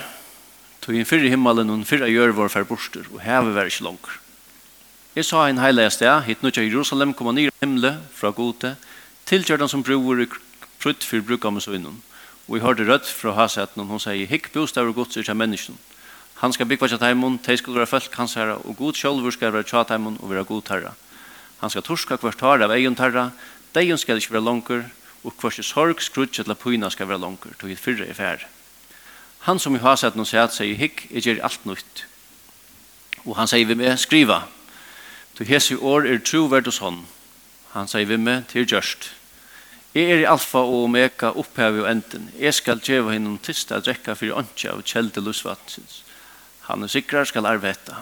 tog 0.83 0.95
inn 0.95 1.07
fyrre 1.07 1.31
himmelen 1.31 1.71
og 1.71 1.87
fyrre 1.87 2.11
gjør 2.11 2.35
vår 2.35 2.51
fyrir 2.51 2.67
borster, 2.67 3.07
og 3.11 3.19
vil 3.19 3.55
være 3.55 3.71
ikke 3.71 3.87
langt. 3.87 4.07
Jeg 5.15 5.25
sa 5.25 5.45
en 5.47 5.59
heilig 5.61 5.91
sted, 5.91 6.23
hit 6.25 6.43
nødja 6.43 6.63
Jerusalem, 6.63 7.13
kom 7.13 7.27
han 7.27 7.37
i 7.37 7.49
himmelen 7.61 7.99
fra 8.15 8.31
gode, 8.31 8.75
tilgjør 9.25 9.63
den 9.63 9.69
som 9.69 9.83
bror 9.83 10.23
i 10.23 10.27
prutt 10.79 11.03
for 11.03 11.21
bruk 11.21 11.45
av 11.45 11.53
med. 11.53 12.01
Og 12.47 12.57
jeg 12.57 12.65
hørte 12.65 12.87
rødt 12.87 13.07
fra 13.07 13.31
Hasetten, 13.37 13.81
og 13.81 13.87
hun 13.87 14.01
sier, 14.03 14.27
«Hikk 14.27 14.51
bostav 14.51 14.89
og 14.89 14.97
gods 14.97 15.17
er 15.17 15.29
av 15.31 15.39
menneskene. 15.39 15.79
Han 16.43 16.51
skal 16.51 16.67
byggva 16.67 16.89
til 16.91 16.99
teimen, 16.99 17.37
de 17.45 17.55
skal 17.57 17.77
være 17.77 17.87
folk 17.87 18.15
hans 18.19 18.33
herre, 18.35 18.57
og 18.67 18.75
god 18.75 18.97
sjølver 18.99 19.31
skal 19.31 19.53
være 19.53 19.63
tja 19.69 19.85
teimen 19.87 20.17
og 20.19 20.33
være 20.33 20.43
god 20.43 20.71
herre. 20.73 20.91
Han 21.61 21.71
skal 21.71 21.85
torska 21.87 22.17
hvert 22.19 22.37
tar 22.41 22.65
av 22.65 22.73
egen 22.75 22.97
herre, 22.99 23.29
de 23.73 23.97
skal 23.97 24.19
ikke 24.19 24.33
være 24.33 24.43
langer, 24.43 24.83
og 25.23 25.33
hvert 25.39 25.63
sorg 25.63 26.01
skrutje 26.03 26.43
til 26.43 26.55
pyna 26.55 26.89
skal 26.91 27.07
være 27.07 27.21
langer, 27.23 27.55
til 27.59 27.71
vi 27.71 27.79
fyrre 27.79 28.09
i 28.09 28.13
fær. 28.13 28.43
Han 29.47 29.59
som 29.59 29.75
i 29.75 29.79
Hasetten 29.79 30.19
og 30.19 30.27
sier, 30.27 30.51
sier, 30.51 30.75
«Hikk, 30.75 31.07
jeg 31.11 31.23
gjør 31.23 31.43
alt 31.47 31.65
nytt.» 31.65 32.05
Og 33.23 33.37
han 33.39 33.47
sier 33.47 33.65
vi 33.65 33.79
med, 33.79 33.95
«Skriva, 33.97 34.43
til 35.37 35.47
hese 35.47 35.79
år 35.79 36.11
er 36.11 36.19
troverd 36.19 36.67
hos 36.67 36.83
hånd.» 36.83 37.05
Han 37.71 37.87
sier 37.87 38.05
vi 38.05 38.19
med, 38.19 38.43
«Til 38.51 38.67
gjørst.» 38.67 39.13
Jeg 39.93 40.09
er 40.09 40.23
i 40.23 40.25
alfa 40.25 40.57
og 40.65 40.87
omega, 40.87 41.29
opphavet 41.37 41.83
og 41.83 41.89
enden. 41.91 42.31
Jeg 42.39 42.55
skal 42.57 42.79
djeva 42.81 43.13
hinnom 43.13 43.35
tysta 43.45 43.77
drekka 43.77 44.15
fyrir 44.17 44.39
åndsja 44.39 44.73
og 44.73 44.87
kjelde 44.89 45.21
lusvatsins. 45.21 45.99
Han 46.65 46.81
er 46.81 46.89
sikrar 46.89 47.29
skal 47.29 47.45
arve 47.45 47.69
etta. 47.69 47.99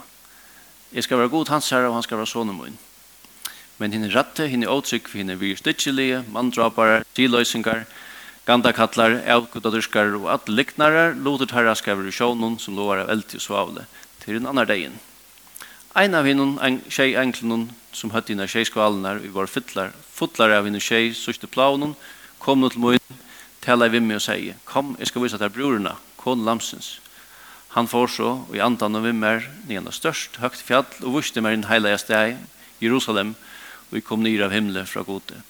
Jeg 0.95 1.04
skal 1.04 1.19
være 1.19 1.34
god 1.34 1.51
hans 1.51 1.67
herre, 1.69 1.89
og 1.89 1.97
han 1.97 2.08
skal 2.08 2.21
være 2.21 2.32
sonum 2.32 2.63
min. 2.63 2.80
Men 3.77 3.91
henne 3.91 4.12
ratte, 4.15 4.47
henne 4.47 4.71
åtrykk, 4.71 5.12
henne 5.17 5.36
vir 5.41 5.60
stitchelige, 5.60 6.23
mandrapare, 6.32 7.04
tiløysingar, 7.17 7.84
gandakattlar, 8.47 9.19
avgudadurskar 9.36 10.15
og 10.15 10.32
alle 10.32 10.62
liknarar, 10.62 11.15
lotet 11.19 11.51
herra 11.51 11.75
skal 11.75 11.99
være 11.99 12.15
sjånun 12.15 12.60
som 12.60 12.80
lovar 12.80 13.04
av 13.04 13.12
eldi 13.12 13.41
og 13.41 13.47
svavle, 13.49 13.88
til 14.23 14.39
en 14.39 14.47
annar 14.54 14.71
degen. 14.71 14.95
Ein 15.93 16.15
av 16.15 16.23
hinnon, 16.23 16.54
en 16.63 16.77
tjej 16.88 17.17
enklenon, 17.19 17.65
som 17.91 18.13
høtt 18.13 18.30
innan 18.32 18.47
tjejskvalenar, 18.47 19.17
vi 19.19 19.30
var 19.36 19.49
fytlar, 19.51 19.89
fotlar 20.15 20.54
av 20.56 20.63
hinnon 20.63 20.80
tjej, 20.80 21.10
sørste 21.12 21.49
plaunun, 21.51 21.97
kom 22.39 22.62
nå 22.63 22.69
til 22.71 22.80
møyen, 22.80 23.17
tala 23.60 23.89
vi 23.91 23.99
med 23.99 24.21
og 24.21 24.23
sier, 24.23 24.56
kom, 24.63 24.93
jeg 25.01 25.12
skal 25.12 25.25
vise 25.25 25.36
at 25.36 25.43
det 25.43 25.49
er 25.49 25.58
brorna, 25.58 25.97
kon 26.15 26.45
Lamsens. 26.47 26.93
Han 27.75 27.89
får 27.91 28.08
så, 28.13 28.30
og 28.47 28.56
i 28.56 28.63
andan 28.63 28.95
av 28.95 29.04
vimmer, 29.04 29.43
nian 29.67 29.89
av 29.91 29.97
størst, 29.97 30.39
høgt 30.39 30.63
fjall, 30.63 30.88
og 31.04 31.17
vuste 31.17 31.43
meg 31.43 31.58
inn 31.58 31.67
heilige 31.67 31.99
steg, 32.06 32.39
Jerusalem, 32.80 33.36
og 33.89 33.99
vi 33.99 34.06
kom 34.08 34.23
nyr 34.23 34.45
av 34.47 34.56
himle 34.56 34.86
fra 34.88 35.04
gode. 35.04 35.43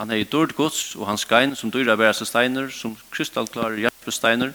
Han 0.00 0.10
er 0.10 0.24
i 0.24 0.26
dård 0.26 0.56
gods, 0.58 0.96
og 0.98 1.06
hans 1.06 1.28
gein, 1.30 1.54
som 1.54 1.70
dyra 1.70 1.94
bæreste 1.94 2.26
steiner, 2.26 2.74
som 2.74 2.98
krystallklare 3.14 3.86
hjelpesteiner. 3.86 4.50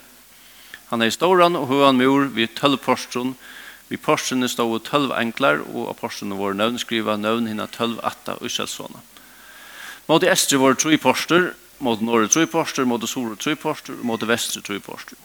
Han 0.91 1.01
er 1.01 1.07
i 1.07 1.15
ståran 1.15 1.55
og 1.55 1.71
høvan 1.71 2.03
mur, 2.03 2.27
vi 2.35 2.51
tølv 2.51 2.83
porstron, 2.83 3.31
og 3.31 3.60
Vi 3.91 3.99
porsene 3.99 4.47
stod 4.47 4.85
tølv 4.87 5.11
enklar, 5.11 5.65
og 5.67 5.89
apostlene 5.91 6.37
våre 6.39 6.55
nøvn 6.55 6.79
skriva 6.79 7.17
nøvn 7.19 7.49
hinna 7.51 7.65
tølv 7.67 7.99
atta 8.07 8.37
Israelsona. 8.39 9.01
Måte 10.07 10.29
estre 10.31 10.59
våre 10.61 10.77
tru 10.79 10.93
porster, 10.95 11.49
måte 11.83 12.07
norre 12.07 12.29
tru 12.31 12.45
porster, 12.47 12.87
måte 12.87 13.09
sore 13.11 13.35
tru 13.35 13.57
porster, 13.59 13.99
måte 14.07 14.29
vestre 14.29 14.63
tru 14.63 14.79
porster. 14.79 15.19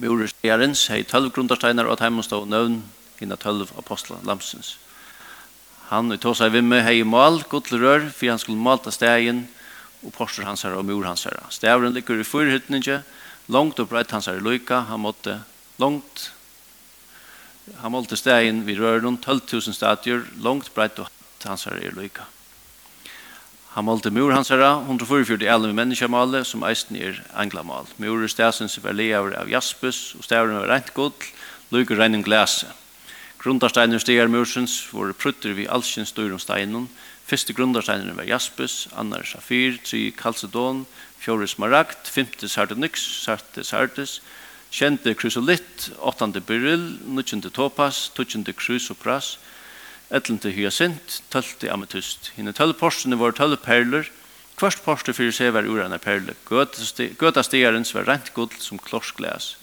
Bjore 0.00 0.30
Stjerens 0.32 0.86
hei 0.88 1.02
tølv 1.04 1.34
grundarsteinar, 1.36 1.84
og 1.84 1.98
at 1.98 2.06
heimen 2.06 2.24
stod 2.24 2.48
nøvn 2.48 2.80
hinna 3.20 3.36
tølv 3.36 3.68
apostla 3.76 4.22
Lamsens. 4.24 4.78
Han 5.90 6.14
og 6.14 6.20
tog 6.22 6.38
seg 6.38 6.54
vimme 6.56 6.80
hei 6.86 7.02
mal, 7.04 7.42
godlerør, 7.50 8.08
for 8.14 8.32
han 8.32 8.40
skulle 8.40 8.62
malta 8.62 8.94
stegen, 8.94 9.44
og 10.00 10.16
porster 10.16 10.48
hans 10.48 10.64
herre 10.64 10.80
og 10.80 10.88
mor 10.88 11.04
hans 11.04 11.28
herre. 11.28 11.44
Stavren 11.52 11.92
ligger 11.92 12.22
i 12.22 12.24
fyrhytninge, 12.24 13.02
langt 13.52 13.82
og 13.82 13.92
breit 13.92 14.16
hans 14.16 14.32
herre 14.32 14.40
lyka, 14.40 14.86
han 14.88 15.04
måtte 15.04 15.42
langt 15.82 16.30
Han 17.80 17.92
målte 17.92 18.16
stegen 18.18 18.64
vid 18.66 18.80
røren 18.80 19.18
12.000 19.18 19.76
stadier, 19.76 20.24
langt 20.42 20.72
breit 20.74 20.98
og 20.98 21.08
hans 21.44 21.64
her 21.68 21.78
er 21.78 21.96
lykka. 21.96 22.26
Han 23.76 23.86
målte 23.86 24.10
mur 24.10 24.32
hans 24.34 24.50
her, 24.50 24.64
144 24.82 25.46
elve 25.46 25.70
menneskemale, 25.76 26.42
som 26.44 26.64
eisen 26.66 26.96
er 26.98 27.20
englamal. 27.38 27.86
Mur 28.02 28.24
er 28.24 28.32
stegen 28.32 28.68
som 28.68 28.82
var 28.82 28.96
leaver 28.98 29.36
av 29.38 29.50
jaspus, 29.50 30.16
og 30.18 30.26
stegen 30.26 30.56
var 30.58 30.66
rent 30.72 30.90
godt, 30.96 31.28
lyka 31.70 31.94
regning 31.94 32.24
glese. 32.26 32.66
Grundarsteiner 33.40 34.02
stegar 34.02 34.28
mursens, 34.28 34.82
var 34.92 35.14
prutter 35.14 35.54
vi 35.56 35.68
alskjens 35.70 36.10
styr 36.10 36.34
om 36.34 36.42
steinen. 36.42 36.88
Fyrste 37.30 37.54
grundarsteinen 37.54 38.16
var 38.18 38.26
jaspus, 38.26 38.88
annar 38.98 39.22
safir, 39.24 39.78
tri 39.86 40.10
kalsedon, 40.10 40.82
fjore 41.22 41.46
smaragd, 41.48 42.10
femte 42.10 42.50
sardonyx, 42.50 43.06
sarte 43.22 43.64
sardes, 43.64 44.18
kjente 44.70 45.14
krysolitt, 45.14 45.90
8. 45.98 46.40
beryl, 46.46 46.98
9. 47.06 47.50
topas, 47.50 48.10
12. 48.14 48.54
krysopras, 48.54 49.38
11. 50.10 50.50
hyacint, 50.54 51.22
12. 51.30 51.68
ametyst. 51.70 52.32
Hine 52.36 52.52
12 52.52 52.78
porsene 52.78 53.18
var 53.18 53.32
12 53.32 53.56
perler, 53.64 54.10
kvart 54.58 54.82
porster 54.84 55.16
fyrir 55.16 55.32
seg 55.32 55.54
var 55.54 55.64
urene 55.64 55.98
Gøta 55.98 57.06
Gøtastegarens 57.18 57.94
var 57.94 58.06
rent 58.06 58.34
gull 58.34 58.52
som 58.58 58.78
klorsglæs. 58.78 59.56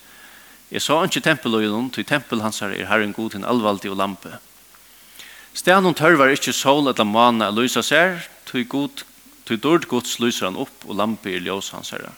Jeg 0.72 0.82
sa 0.82 1.04
ikke 1.06 1.24
tempeløgjennom, 1.24 1.90
til 1.92 2.04
tempel 2.04 2.42
hans 2.42 2.60
her 2.60 2.74
er 2.76 2.90
herren 2.90 3.14
god 3.14 3.32
til 3.32 3.46
alvaldig 3.46 3.92
og 3.92 3.98
lampe. 3.98 4.40
Stenen 5.54 5.96
tørvar 5.96 6.34
ikke 6.34 6.54
sol 6.54 6.90
eller 6.90 7.08
mana 7.08 7.48
å 7.50 7.56
lyse 7.56 7.82
seg, 7.84 8.20
til 8.46 8.68
god, 8.68 9.04
til 9.48 9.60
dård 9.64 9.88
gods 9.88 10.20
lyser 10.20 10.50
han 10.50 10.60
opp, 10.60 10.84
og 10.86 11.00
lampe 11.00 11.32
er 11.32 11.46
ljøs 11.46 11.72
hans 11.72 11.94
herre. 11.96 12.12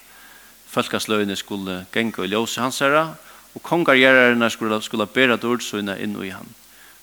Folkasløyene 0.69 1.35
skulle 1.35 1.83
genge 1.93 2.25
i 2.25 2.29
ljøse 2.29 2.61
hans 2.61 2.79
herre, 2.83 3.15
og 3.55 3.63
kongargjererne 3.65 4.49
skulle, 4.53 4.81
skulle 4.85 5.07
bære 5.09 5.39
dårdsøyene 5.41 5.97
inn 6.03 6.17
i 6.21 6.29
han. 6.29 6.53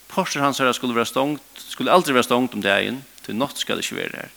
Porser 0.09 0.45
hans 0.45 0.61
herre 0.63 0.75
skulle, 0.75 0.95
være 0.95 1.11
stångt, 1.11 1.43
skulle 1.59 1.91
aldri 1.91 2.15
være 2.15 2.29
stångt 2.29 2.55
om 2.55 2.63
dagen, 2.63 3.03
til 3.27 3.35
nått 3.35 3.59
skal 3.59 3.81
det 3.81 3.87
ikke 3.87 3.99
være 3.99 4.21
her. 4.23 4.35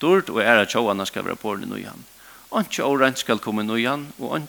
Dård 0.00 0.30
og 0.32 0.40
ære 0.40 0.64
tjåene 0.66 1.04
skal 1.06 1.26
være 1.26 1.36
på 1.36 1.56
den 1.60 1.76
i 1.76 1.84
han. 1.84 2.06
og 2.50 3.00
rent 3.00 3.18
skal 3.18 3.38
komme 3.38 3.78
i 3.78 3.84
han, 3.84 4.12
og 4.18 4.40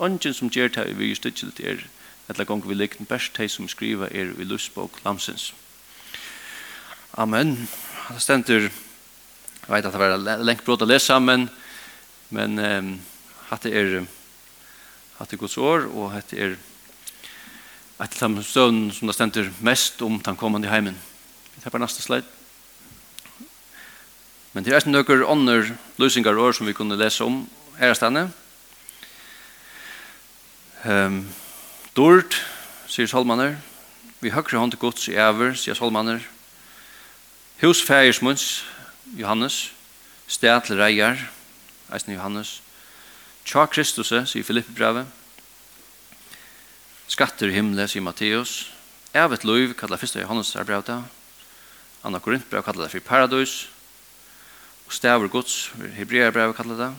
anki 0.00 0.32
som 0.32 0.50
gjør 0.50 0.68
det 0.68 0.98
vi 0.98 1.08
just 1.08 1.26
ikke 1.26 1.50
til 1.50 1.66
er, 1.66 1.86
etter 2.28 2.44
gang 2.44 2.68
vi 2.68 2.74
likten 2.74 3.06
best 3.06 3.36
de 3.36 3.48
som 3.48 3.68
skriver 3.68 4.12
er 4.12 4.34
i 4.38 4.44
lustbok 4.44 5.00
Lamsens. 5.04 5.54
Amen. 7.16 7.68
Det 8.08 8.22
stender, 8.22 8.60
jeg 8.60 9.68
vet 9.68 9.84
at 9.84 9.92
det 9.92 10.00
var 10.00 10.44
lengt 10.44 10.64
brått 10.64 10.82
å 10.82 10.88
lese, 10.88 11.18
men, 11.20 11.48
men 12.30 12.58
um, 12.58 13.00
hatt 13.50 13.66
er 13.66 14.06
hatt 15.18 15.32
er 15.32 15.40
Guds 15.40 15.58
år, 15.58 15.88
og 15.90 16.12
hatt 16.12 16.32
er 16.32 16.56
et 17.98 18.22
av 18.22 18.34
de 18.34 18.42
støvn 18.46 18.92
som 18.94 19.10
det 19.10 19.16
stender 19.16 19.48
mest 19.64 20.02
om 20.06 20.20
den 20.22 20.36
kommende 20.38 20.70
heimen. 20.70 20.98
Vi 21.56 21.62
tar 21.62 21.74
på 21.74 21.80
neste 21.82 22.02
slide. 22.04 22.26
Men 24.52 24.64
det 24.64 24.72
er 24.72 24.78
eisen 24.78 24.94
noen 24.94 25.24
andre 25.26 25.74
løsninger 25.98 26.38
år 26.38 26.54
som 26.54 26.66
vi 26.66 26.76
kunne 26.76 26.98
lese 26.98 27.26
om 27.26 27.42
her 27.78 27.90
er 27.90 27.98
stedet. 27.98 28.28
Um, 30.86 31.24
Dord, 31.96 32.38
sier 32.86 33.10
Salmaner, 33.10 33.56
vi 34.22 34.30
høyre 34.30 34.62
hånd 34.62 34.72
til 34.74 34.82
gods 34.82 35.08
i 35.10 35.18
æver, 35.18 35.56
sier 35.58 35.74
Salmaner. 35.74 36.22
Hus 37.58 37.82
fægersmunds, 37.82 38.62
Johannes, 39.18 39.72
sted 40.30 40.62
til 40.66 40.78
reier, 40.78 41.18
eisen 41.90 42.14
Johannes. 42.14 42.60
Tja 43.48 43.66
Kristus, 43.66 44.10
sier 44.12 44.44
Filippe 44.44 44.74
brevet. 44.76 45.06
Skatter 47.08 47.48
i 47.48 47.54
himle, 47.56 47.86
sier 47.88 48.04
Matteus. 48.04 48.66
Evet 49.16 49.46
loiv, 49.48 49.72
kallar 49.72 49.96
fyrsta 49.96 50.20
Johannes 50.20 50.50
er 50.52 50.68
brevet. 50.68 50.90
Anna 52.04 52.20
Korint 52.20 52.44
brevet 52.50 52.66
kallar 52.66 52.84
det 52.84 52.92
for 52.92 53.06
paradis. 53.08 53.70
Og 54.84 54.92
stavur 54.92 55.32
gods, 55.32 55.72
Hebrea 55.96 56.28
brevet 56.30 56.56
kallar 56.60 56.76
det. 56.76 56.92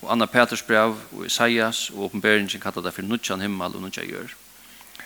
Og 0.00 0.12
Anna 0.12 0.24
Peters 0.24 0.64
brev, 0.64 0.96
og 1.12 1.26
Isaias, 1.26 1.90
og 1.90 2.08
oppenberingen 2.08 2.60
kallar 2.60 2.88
det 2.88 2.96
for 2.96 3.04
nudjan 3.04 3.44
himmel 3.44 3.76
og 3.76 3.84
nudja 3.84 4.08
gjør. 4.08 4.32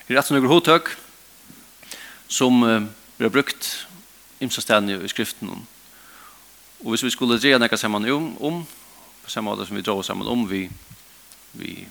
Her 0.06 0.14
er 0.14 0.22
etter 0.22 0.38
noen 0.38 0.46
hodtøk 0.46 0.94
som 2.30 2.62
uh, 2.62 2.86
vi 3.18 3.26
har 3.26 3.34
brukt 3.34 3.88
imsastene 4.38 5.02
i 5.02 5.10
skriften. 5.10 5.50
Og 6.86 6.94
hvis 6.94 7.02
vi 7.02 7.10
skulle 7.18 7.42
dreie 7.42 7.58
nekka 7.58 7.76
saman 7.76 8.06
om, 8.14 8.36
om 8.38 8.62
på 9.24 9.30
samme 9.30 9.50
måte 9.50 9.66
som 9.66 9.76
vi 9.76 9.82
drar 9.82 10.02
sammen 10.02 10.28
om 10.28 10.46
vi, 10.50 10.70
vi 11.52 11.86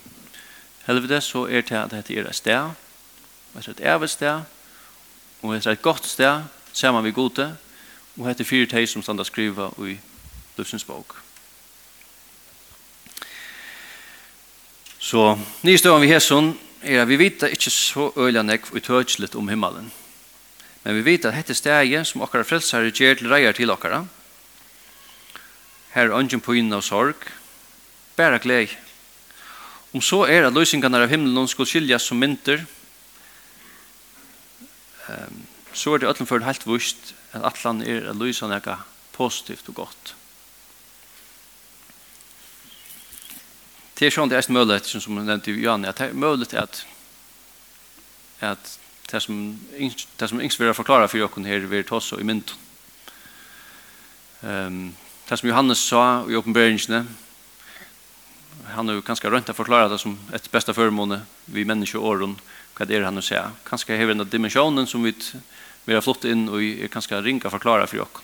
helvede, 0.86 1.22
så 1.22 1.46
er 1.48 1.62
det 1.62 1.78
at 1.78 1.92
dette 1.92 2.16
er 2.16 2.28
et 2.30 2.36
sted, 2.36 2.72
et 3.60 3.82
evig 3.82 4.10
sted, 4.10 4.42
og 5.42 5.56
et 5.56 5.68
et 5.68 5.82
godt 5.82 6.06
sted, 6.06 6.44
sammen 6.74 7.04
vi 7.04 7.12
gode, 7.12 7.56
og 8.18 8.28
det 8.28 8.40
er 8.40 8.46
fire 8.46 8.68
teg 8.68 8.88
som 8.90 9.04
stand 9.04 9.20
å 9.20 9.24
skrive 9.24 9.72
i 9.80 9.98
Løsens 10.58 10.84
bok. 10.84 11.16
Så 15.00 15.38
nystøvann 15.64 16.04
vi 16.04 16.12
hesson 16.12 16.52
er 16.84 17.02
at 17.02 17.08
vi 17.08 17.18
vet 17.20 17.44
ikke 17.48 17.72
så 17.72 18.12
øyelig 18.18 18.44
nek 18.44 18.68
og 18.70 18.82
utøtslet 18.82 19.36
om 19.36 19.48
himmelen. 19.50 19.92
Men 20.84 20.96
vi 20.96 21.06
vet 21.06 21.26
at 21.26 21.36
dette 21.36 21.56
stedet 21.56 22.06
som 22.08 22.22
okkara 22.24 22.44
frelsare 22.48 22.92
gjør 22.92 23.20
til 23.20 23.32
reier 23.32 23.56
til 23.56 23.72
okkara, 23.72 24.04
her 25.94 26.10
er 26.10 26.16
ungen 26.16 26.42
pyna 26.42 26.78
av 26.78 26.86
sorg, 26.86 27.30
bare 28.18 28.40
glei. 28.44 28.68
Om 29.94 30.04
så 30.06 30.26
er 30.30 30.46
at 30.46 30.54
løsningene 30.54 31.02
av 31.02 31.10
himmelen 31.10 31.48
skulle 31.50 31.70
skiljes 31.70 32.06
som 32.06 32.20
mynter, 32.22 32.66
um, 35.10 35.42
så 35.74 35.96
er 35.96 36.02
det 36.02 36.10
ötlen 36.12 36.30
for 36.30 36.46
helt 36.46 36.68
vust 36.68 37.14
at 37.34 37.46
atlan 37.46 37.82
er 37.82 38.10
at 38.10 38.18
løsa 38.18 38.50
er 38.54 38.86
positivt 39.14 39.70
og 39.70 39.76
godt. 39.76 40.16
Det 44.00 44.08
er 44.08 44.16
sånn 44.16 44.30
det 44.32 44.38
er 44.38 44.54
mulighet, 44.54 44.86
som 44.88 45.18
jeg 45.18 45.28
nevnte 45.28 45.52
i 45.52 45.60
Johanne, 45.60 45.90
at 45.90 45.98
det 46.00 46.10
er 46.10 46.16
mulighet 46.16 46.54
at, 46.56 46.86
at 48.40 48.78
det 49.12 49.22
som, 49.22 49.60
det 50.20 50.30
som 50.30 50.40
yngst 50.40 50.60
vil 50.60 50.74
forklare 50.74 51.10
for 51.10 51.20
dere 51.20 51.48
her 51.50 51.68
vil 51.68 51.84
ta 51.84 51.98
oss 51.98 52.14
i 52.14 52.24
mynden. 52.24 52.56
Um, 54.42 54.96
Det 55.30 55.38
som 55.38 55.50
Johannes 55.50 55.78
sa 55.86 56.26
i 56.26 56.34
åpenbøringene, 56.34 57.04
han 58.74 58.88
har 58.90 58.96
jo 58.98 59.04
ganske 59.06 59.30
rønt 59.30 59.50
å 59.52 59.54
forklare 59.54 59.92
det 59.92 60.00
som 60.02 60.16
et 60.34 60.48
beste 60.50 60.74
formåne 60.74 61.20
vi 61.54 61.62
mennesker 61.70 62.02
åren, 62.02 62.32
hva 62.74 62.88
det 62.90 62.96
er 62.98 63.04
han 63.06 63.22
å 63.22 63.22
si. 63.22 63.38
Kanskje 63.68 64.00
hever 64.00 64.16
denne 64.16 64.26
dimensjonen 64.26 64.88
som 64.90 65.04
vi, 65.06 65.12
vi 65.86 65.94
har 65.94 66.02
flott 66.02 66.26
inn 66.26 66.48
og 66.50 66.64
er 66.66 66.90
ganske 66.90 67.20
ringa 67.22 67.52
forklare 67.54 67.86
for 67.92 68.02
dere. 68.02 68.24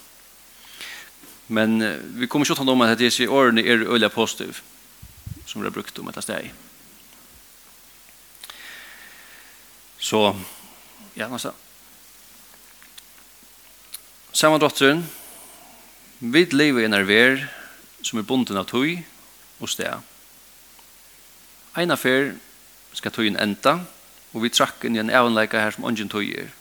Men 1.46 1.78
vi 2.18 2.26
kommer 2.26 2.50
ikke 2.50 2.58
til 2.58 2.72
å 2.72 2.74
om 2.74 2.82
at 2.88 2.98
disse 2.98 3.28
årene 3.30 3.62
er 3.62 3.86
øyelig 3.86 4.10
positiv 4.16 4.64
som 5.46 5.62
vi 5.62 5.68
har 5.68 5.76
brukt 5.76 6.02
om 6.02 6.10
dette 6.10 6.24
steg. 6.26 6.50
Så, 10.02 10.24
ja, 11.14 11.30
nästa. 11.30 11.54
Samme 14.34 14.58
dotteren, 14.58 15.06
Vi 16.20 16.46
lever 16.46 16.82
i 16.82 16.86
en 16.88 16.96
arver 16.96 17.42
som 18.06 18.20
er 18.20 18.28
bonden 18.28 18.56
av 18.56 18.70
tøy 18.70 19.02
og 19.60 19.68
sted. 19.68 20.00
En 21.76 21.92
affær 21.92 22.32
skal 22.96 23.12
tøyen 23.12 23.36
enda, 23.42 23.82
og 24.32 24.46
vi 24.46 24.52
trakk 24.54 24.86
inn 24.88 24.96
i 24.96 25.02
en 25.04 25.12
evnleika 25.12 25.60
her 25.60 25.76
som 25.76 25.88
ungen 25.90 26.12
tøy 26.12 26.32
er. 26.32 26.54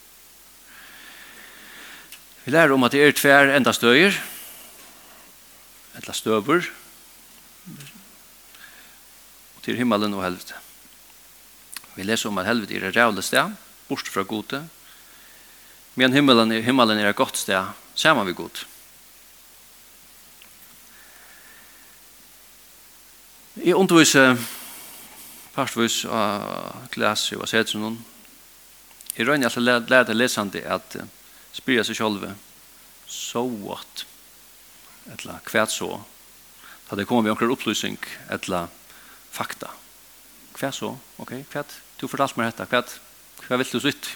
Vi 2.45 2.53
lærer 2.53 2.75
om 2.75 2.83
at 2.85 2.93
det 2.93 3.05
er 3.05 3.15
tver 3.15 3.55
enda 3.55 3.73
støyer, 3.73 4.19
enda 5.95 6.13
støver, 6.13 6.67
og 9.55 9.63
til 9.63 9.79
himmelen 9.79 10.19
og 10.19 10.27
helvete. 10.27 10.59
Vi 11.95 12.03
leser 12.03 12.29
om 12.29 12.43
at 12.43 12.51
helvete 12.51 12.75
er 12.75 12.91
et 12.91 12.97
rævlig 12.99 13.23
sted, 13.25 13.55
bort 13.89 14.11
fra 14.11 14.27
gode, 14.27 14.65
men 15.95 16.13
himmelen 16.13 16.53
er, 16.53 16.67
himmelen 16.67 16.99
er 16.99 17.15
et 17.15 17.23
godt 17.23 17.39
sted, 17.39 17.71
sammen 17.95 18.27
vi 18.27 18.35
gode. 18.35 18.74
Jeg 23.55 23.77
underviser 23.79 24.35
parstvis 25.55 26.01
av 26.11 26.89
klasse 26.91 27.37
og 27.39 27.47
setsen 27.47 27.85
noen. 27.85 28.01
Jeg 29.15 29.29
rønner 29.29 29.47
altså 29.47 29.63
lærte 29.63 30.17
lesende 30.17 30.65
at 30.67 30.97
spyrer 31.55 31.87
seg 31.87 32.01
selv 32.01 32.25
so 33.07 33.45
what? 33.47 34.07
Etla 35.13 35.39
kvært 35.45 35.71
så 35.71 36.01
Da 36.89 36.97
det 36.97 37.07
kommer 37.07 37.23
vi 37.23 37.31
omkring 37.31 37.53
opplysning 37.53 37.99
etla 38.33 38.67
fakta. 39.33 39.71
Kvært 40.55 40.75
så 40.75 40.97
ok 41.19 41.33
kvært 41.51 41.79
du 42.01 42.09
fortalte 42.11 42.39
meg 42.39 42.51
dette 42.51 42.67
kvært 42.69 42.99
hva 43.47 43.59
vil 43.61 43.71
du 43.71 43.81
sitt 43.83 44.11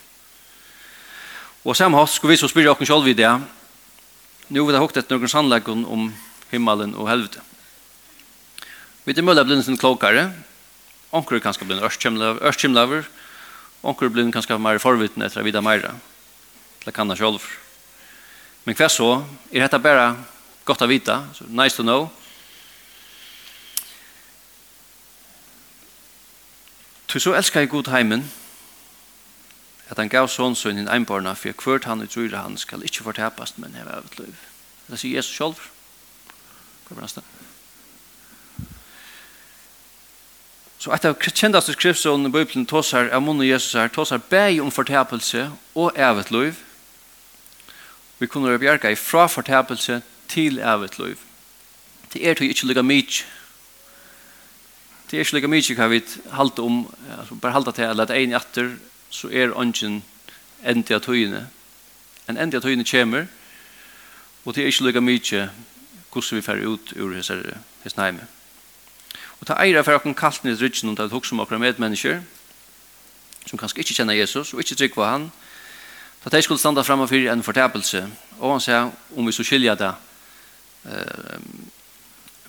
og 1.66 1.76
samme 1.76 1.98
hatt 1.98 2.12
skulle 2.12 2.34
vi 2.34 2.40
så 2.40 2.48
spyrer 2.50 2.72
oss 2.72 2.88
selv 2.88 3.08
i 3.08 3.16
det 3.18 3.30
nu 4.48 4.64
vil 4.64 4.74
jeg 4.74 4.82
hukte 4.82 5.02
et 5.02 5.10
noen 5.12 5.30
sannleggen 5.30 5.84
om 5.86 6.08
himmelen 6.50 6.94
og 6.96 7.10
helvete 7.10 7.42
Vi 9.08 9.14
er 9.16 9.24
mulig 9.24 9.40
å 9.40 9.46
bli 9.48 9.56
en 9.56 9.78
klokere. 9.80 10.26
Onker 11.16 11.38
er 11.38 11.40
kanskje 11.40 11.64
blind 11.64 11.80
ørskimlaver. 11.80 13.06
Onker 13.80 14.04
er 14.04 14.12
blind 14.12 14.34
kanskje 14.36 14.58
mer 14.60 14.76
forvitten 14.82 15.24
etter 15.24 15.40
å 15.40 15.46
vite 15.46 15.62
mer. 15.64 15.80
Til 16.82 16.92
kanna 16.92 17.16
selv. 17.16 17.40
Men 18.66 18.76
hva 18.76 18.90
så? 18.92 19.08
Er 19.48 19.64
dette 19.64 19.80
bare 19.80 20.10
godt 20.68 20.84
å 20.84 20.90
vite? 20.92 21.16
So, 21.32 21.48
nice 21.48 21.80
to 21.80 21.86
know. 21.86 22.10
Tu 27.08 27.16
så 27.16 27.32
elskar 27.32 27.64
jeg 27.64 27.72
god 27.72 27.88
heimen 27.88 28.28
at 29.88 29.96
han 29.96 30.12
gav 30.12 30.28
sånn 30.28 30.52
sønn 30.52 30.84
en 30.84 30.92
einbarna 30.92 31.32
for 31.32 31.56
hvert 31.56 31.88
han 31.88 32.04
og 32.04 32.12
tror 32.12 32.36
han 32.36 32.60
skal 32.60 32.84
ikke 32.84 33.08
fortepast, 33.08 33.56
men 33.56 33.72
heva 33.72 34.02
av 34.02 34.12
et 34.12 34.20
liv. 34.20 34.48
Det 34.92 35.00
sier 35.00 35.16
Jesus 35.16 35.32
sjolv. 35.32 35.70
Hva 36.90 37.00
er 37.00 37.08
det 37.08 37.47
Så 40.78 40.92
et 40.94 41.04
av 41.08 41.16
kjendaste 41.18 41.74
skriftsånden 41.74 42.30
i 42.30 42.32
Bibelen 42.32 42.66
tåsar 42.66 43.08
av 43.10 43.22
munn 43.26 43.42
og 43.42 43.48
Jesus 43.48 43.74
her, 43.74 43.90
tåsar 43.90 44.20
beg 44.30 44.60
om 44.62 44.70
fortepelse 44.70 45.48
og 45.74 45.98
evet 45.98 46.30
liv. 46.30 46.60
Vi 48.18 48.26
kunne 48.30 48.58
bjerga 48.58 48.94
fra 48.94 49.26
fortepelse 49.26 50.02
til 50.30 50.58
evet 50.58 50.98
liv. 50.98 51.18
Det 52.12 52.22
er 52.22 52.34
til 52.34 52.50
ikke 52.50 52.70
lykka 52.70 52.82
mykje. 52.82 53.26
Det 55.10 55.16
er 55.16 55.24
ikke 55.24 55.38
lykka 55.38 55.50
mye 55.50 55.74
hva 55.74 55.90
vi 55.90 56.00
halte 56.36 56.62
om, 56.62 56.80
altså 57.18 57.34
bare 57.34 57.52
halte 57.52 57.72
til 57.72 58.00
at 58.00 58.14
en 58.14 58.38
etter, 58.38 58.72
så 59.10 59.30
er 59.32 59.56
ånden 59.56 60.02
endi 60.62 60.94
av 60.94 61.02
tøyene. 61.02 61.46
En 62.28 62.38
endi 62.38 62.56
av 62.56 62.62
tøyene 62.62 62.86
kommer, 62.86 63.26
og 64.44 64.54
det 64.54 64.62
er 64.62 64.70
ikke 64.70 64.90
lykka 64.92 65.02
mye 65.02 65.46
hvordan 66.12 66.36
vi 66.38 66.42
fer 66.42 66.66
ut 66.66 66.92
ur 66.96 67.14
hessar 67.18 67.42
hessar 67.82 68.12
hessar 68.12 68.37
Og 69.40 69.46
ta 69.46 69.54
eira 69.62 69.84
for 69.86 69.94
okkur 69.94 70.16
kalt 70.18 70.44
ned 70.44 70.60
rydgen 70.60 70.90
og 70.90 70.96
ta 70.98 71.06
hugsa 71.06 71.34
om 71.34 71.40
okkur 71.44 71.60
medmennesker 71.62 72.22
som 73.48 73.58
kanskje 73.58 73.82
ikke 73.82 73.96
kjenner 73.96 74.18
Jesus 74.18 74.52
og 74.52 74.60
ikke 74.62 74.76
trygg 74.76 74.96
på 74.96 75.06
han 75.06 75.30
ta 76.22 76.32
de 76.34 76.42
skulle 76.42 76.60
standa 76.60 76.82
fram 76.84 77.06
fyrir 77.08 77.30
en 77.32 77.44
fortapelse 77.44 78.02
og 78.38 78.56
han 78.56 78.62
sier 78.62 78.90
om 79.16 79.26
vi 79.26 79.32
så 79.32 79.46
skilja 79.46 79.76
det 79.78 79.92
eh, 80.90 81.38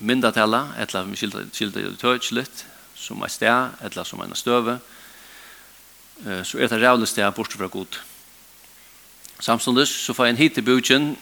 myndatella 0.00 0.66
etla 0.82 1.04
vi 1.06 1.16
skilja 1.16 1.70
det 1.76 1.98
tøtslitt 2.00 2.64
som 2.98 3.22
er 3.22 3.32
sted 3.32 3.86
etla 3.86 4.04
som 4.04 4.20
er 4.20 4.34
støve 4.36 4.78
eh, 6.26 6.42
så 6.44 6.58
er 6.58 6.68
det 6.68 6.82
rævlig 6.82 7.08
sted 7.08 7.30
bort 7.36 7.52
fra 7.52 7.70
god 7.70 8.00
samståndes 9.40 9.94
så 10.04 10.14
får 10.14 10.26
jeg 10.26 10.34
en 10.34 10.42
hit 10.42 10.58
i 10.58 10.66
bjudgen, 10.66 11.14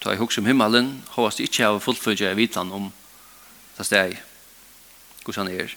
ta 0.00 0.14
i 0.14 0.16
hugsa 0.16 0.40
om 0.40 0.48
himmelen 0.48 1.02
hovast 1.18 1.42
ikkje 1.44 1.68
av 1.68 1.82
fullfødja 1.84 2.32
i 2.32 2.38
vitan 2.38 2.72
om 2.72 2.88
det 3.76 3.86
steg 3.86 4.16
hvordan 5.26 5.50
han 5.50 5.60
er. 5.66 5.74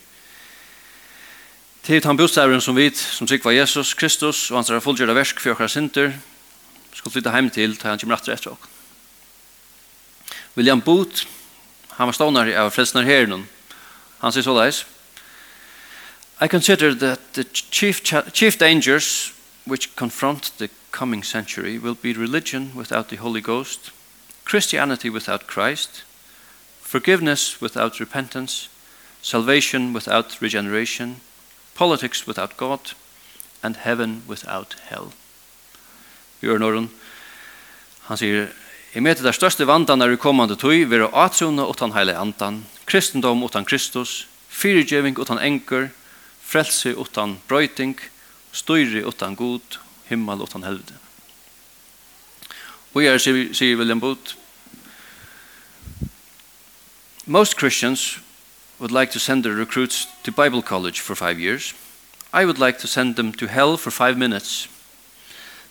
Til 1.83 2.05
han 2.05 2.17
bostævren 2.17 2.62
som 2.62 2.77
vit, 2.77 2.97
som 2.97 3.27
sikva 3.27 3.55
Jesus 3.55 3.93
Kristus, 3.97 4.51
og 4.51 4.59
hans 4.59 4.71
fullgjørt 4.83 5.09
av 5.09 5.17
versk 5.17 5.39
for 5.41 5.55
okkar 5.55 5.71
synder, 5.71 6.13
skulle 6.93 7.15
flytta 7.15 7.33
heim 7.33 7.49
til 7.49 7.77
til 7.77 7.89
han 7.89 7.99
kommer 7.99 8.19
atter 8.19 8.35
etter 8.35 8.53
okkar. 8.53 8.69
William 10.58 10.81
Booth, 10.81 11.25
han 11.97 12.08
var 12.08 12.13
stående 12.13 12.56
av 12.58 12.71
frelsnar 12.75 13.08
herren, 13.08 13.47
han 14.19 14.33
sier 14.35 14.43
så 14.43 14.54
leis, 14.54 14.85
I 16.41 16.47
consider 16.47 16.93
that 16.93 17.33
the 17.33 17.43
chief, 17.43 18.02
chief 18.33 18.58
dangers 18.58 19.33
which 19.65 19.95
confront 19.95 20.52
the 20.58 20.69
coming 20.91 21.23
century 21.23 21.77
will 21.77 21.95
be 21.95 22.13
religion 22.13 22.71
without 22.75 23.10
the 23.10 23.17
Holy 23.17 23.41
Ghost, 23.41 23.91
Christianity 24.45 25.10
without 25.10 25.47
Christ, 25.47 26.04
forgiveness 26.81 27.62
without 27.62 28.00
repentance, 28.00 28.69
salvation 29.22 29.94
without 29.94 30.42
regeneration, 30.42 31.22
politics 31.76 32.28
without 32.28 32.58
God, 32.58 32.94
and 33.63 33.76
heaven 33.78 34.24
without 34.28 34.76
hell. 34.90 35.12
Bjørn 36.42 36.60
Norren, 36.60 36.90
han 38.08 38.17
sier, 38.17 38.48
Jeg 38.94 39.04
møter 39.06 39.22
der 39.22 39.36
største 39.38 39.67
vandan 39.70 40.02
er 40.02 40.15
i 40.15 40.17
kommande 40.17 40.56
tøy, 40.58 40.82
er 40.82 41.12
atrona 41.13 41.67
utan 41.70 41.92
heile 41.94 42.15
andan, 42.17 42.63
kristendom 42.90 43.44
utan 43.46 43.65
Kristus, 43.65 44.28
fyrirgjeving 44.50 45.20
utan 45.20 45.38
enker, 45.38 45.92
frelse 46.42 46.96
utan 46.98 47.38
brøyting, 47.48 48.00
støyre 48.52 49.06
utan 49.06 49.36
god, 49.36 49.78
himmel 50.10 50.42
utan 50.42 50.65
helvede. 50.65 50.98
We 52.96 53.06
are, 53.06 53.20
sier 53.20 53.78
William 53.78 54.00
Booth, 54.02 54.34
most 57.28 57.60
Christians 57.60 58.17
would 58.80 58.92
like 58.92 59.12
to 59.12 59.19
send 59.19 59.44
the 59.44 59.52
recruits 59.52 60.08
to 60.23 60.32
Bible 60.32 60.62
college 60.62 61.00
for 61.00 61.15
five 61.15 61.40
years. 61.40 61.73
I 62.34 62.46
would 62.46 62.60
like 62.60 62.80
to 62.80 62.88
send 62.88 63.15
them 63.15 63.34
to 63.34 63.48
hell 63.48 63.77
for 63.77 63.92
five 63.92 64.17
minutes. 64.17 64.67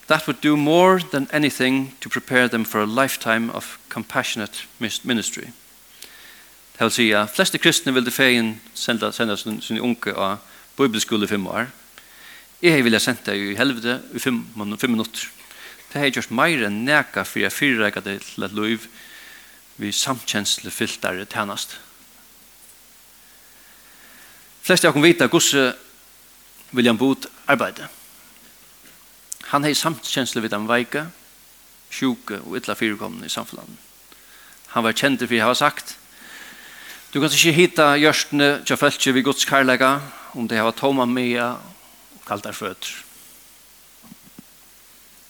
That 0.08 0.26
would 0.26 0.40
do 0.40 0.56
more 0.56 1.00
than 1.00 1.28
anything 1.32 1.92
to 2.00 2.08
prepare 2.08 2.48
them 2.48 2.64
for 2.64 2.80
a 2.80 2.86
lifetime 2.86 3.50
of 3.50 3.78
compassionate 3.88 4.64
ministry. 5.04 5.52
Det 6.72 6.84
vil 6.84 6.90
si 6.90 7.10
at 7.12 7.30
fleste 7.34 7.58
kristne 7.58 7.92
vil 7.94 8.04
det 8.04 8.12
feien 8.12 8.60
senda, 8.74 9.10
senda 9.12 9.36
sin, 9.36 9.60
sin 9.60 9.80
unge 9.80 10.14
av 10.14 10.38
bibelskole 10.76 11.26
i 11.26 11.28
fem 11.28 11.46
år. 11.46 11.66
Jeg 12.62 12.84
vil 12.84 12.94
ha 12.94 13.00
sendt 13.02 13.26
deg 13.26 13.42
i 13.42 13.56
helvete 13.58 14.00
i 14.14 14.22
fem, 14.22 14.44
fem 14.78 14.90
minutter. 14.90 15.26
Det 15.92 16.00
har 16.00 16.10
gjort 16.10 16.30
mer 16.30 16.64
enn 16.68 16.84
neka 16.86 17.24
for 17.26 17.42
jeg 17.42 17.52
fyrreika 17.52 18.00
det 18.00 18.20
til 18.22 18.46
et 18.46 18.54
liv 18.54 18.86
vi 19.78 19.92
samkjensle 19.92 20.70
fyltare 20.70 21.26
tjenest. 21.26 21.76
Flest 24.68 24.84
av 24.84 24.98
vita 25.00 25.24
hvordan 25.32 25.76
William 26.76 26.98
Booth 27.00 27.30
arbeider. 27.48 27.88
Han 29.48 29.64
har 29.64 29.72
samtkjensle 29.72 30.42
ved 30.44 30.52
den 30.52 30.66
veike, 30.68 31.06
sjuke 31.88 32.42
og 32.42 32.58
ytla 32.58 32.74
fyrekommende 32.76 33.30
i 33.30 33.32
samfunnet. 33.32 33.64
Han 34.74 34.84
var 34.84 34.92
kjent 34.92 35.24
for 35.24 35.32
jeg 35.32 35.46
har 35.48 35.56
sagt, 35.56 35.94
du 37.14 37.16
kan 37.16 37.32
ikke 37.32 37.54
hitta 37.56 37.86
gjørstene 37.96 38.50
til 38.68 38.76
følge 38.76 39.14
ved 39.16 39.24
Guds 39.24 39.48
karlaga, 39.48 40.02
om 40.36 40.44
det 40.44 40.60
har 40.60 40.76
toma 40.76 41.08
mea 41.08 41.54
og 41.56 42.20
kalt 42.28 42.44
der 42.44 42.52
føtter. 42.52 42.92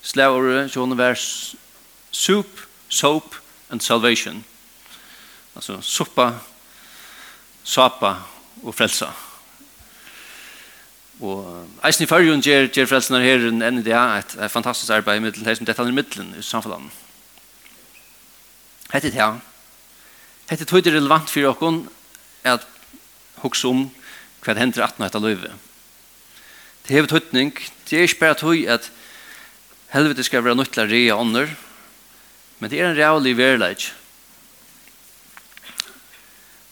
Slavere, 0.03 0.66
sånne 0.66 0.99
vers, 0.99 1.55
soup, 2.11 2.66
soap 2.89 3.39
and 3.70 3.86
salvation. 3.86 4.43
Altså 5.55 5.78
suppa, 5.78 6.32
sapa 7.62 8.16
og 8.64 8.74
frelsa. 8.74 9.14
Og 11.19 11.66
eisen 11.87 12.05
i 12.05 12.09
fargen 12.09 12.43
gjør, 12.45 12.69
gjør 12.71 12.91
frelsene 12.93 13.21
her 13.25 13.49
enn 13.49 13.62
enn 13.64 13.83
det 13.83 13.95
er 13.97 14.21
et, 14.21 14.35
et 14.39 14.53
fantastisk 14.53 14.93
arbeid 14.95 15.19
i 15.19 15.25
middelen, 15.25 15.47
det 15.49 15.57
som 15.59 15.66
dette 15.66 15.83
er 15.83 15.91
i 15.91 15.95
middelen 15.97 16.35
i 16.39 16.43
samfunnet. 16.47 17.05
Hette 18.93 19.11
det 19.11 19.19
her. 19.19 19.41
Hette 20.49 20.64
tog 20.64 20.85
det 20.85 20.95
relevant 20.95 21.31
for 21.31 21.43
dere 21.43 22.55
at 22.55 22.66
hukse 23.43 23.66
om 23.69 23.89
hva 24.45 24.55
det 24.55 24.62
hender 24.62 24.87
18 24.87 25.05
etter 25.05 25.23
løyve. 25.23 25.51
Det 26.87 26.95
hever 26.95 27.11
tøytning, 27.11 27.51
det 27.91 27.99
er 27.99 28.07
ikke 28.07 28.23
bare 28.23 28.39
tog 28.39 28.62
at 28.71 28.87
helvete 29.93 30.25
skal 30.25 30.45
være 30.45 30.57
nødt 30.57 30.71
til 30.73 30.85
å 30.85 30.89
rea 30.89 31.19
ånder, 31.19 31.51
men 32.59 32.71
det 32.71 32.79
er 32.81 32.89
en 32.89 32.97
reallig 32.97 33.35
verleid. 33.37 33.91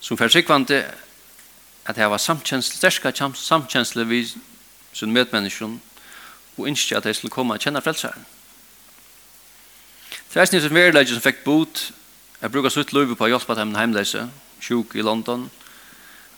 Som 0.00 0.16
for 0.16 0.30
sikvante 0.32 0.84
at 1.86 1.98
jeg 1.98 2.10
var 2.10 2.18
samkjensle, 2.18 2.76
sterska 2.76 3.12
samkjensle 3.34 4.06
vi 4.08 4.24
sin 4.92 5.12
medmennesken, 5.12 5.80
og 6.56 6.68
innskje 6.68 6.96
at 6.96 7.06
jeg 7.06 7.16
skulle 7.16 7.34
komme 7.34 7.54
og 7.54 7.60
kjenne 7.60 7.82
frelseren. 7.84 8.26
Det 10.32 10.42
er 10.42 10.60
som 10.60 10.74
verilegge 10.74 11.14
som 11.14 11.22
fikk 11.24 11.44
bot, 11.44 11.92
jeg 12.42 12.52
bruker 12.52 12.68
sutt 12.72 12.92
løyve 12.92 13.16
på 13.16 13.24
å 13.24 13.30
hjelpe 13.30 13.54
dem 13.56 13.74
heimleise, 13.76 14.26
sjuk 14.60 14.96
i 14.96 15.04
London, 15.04 15.46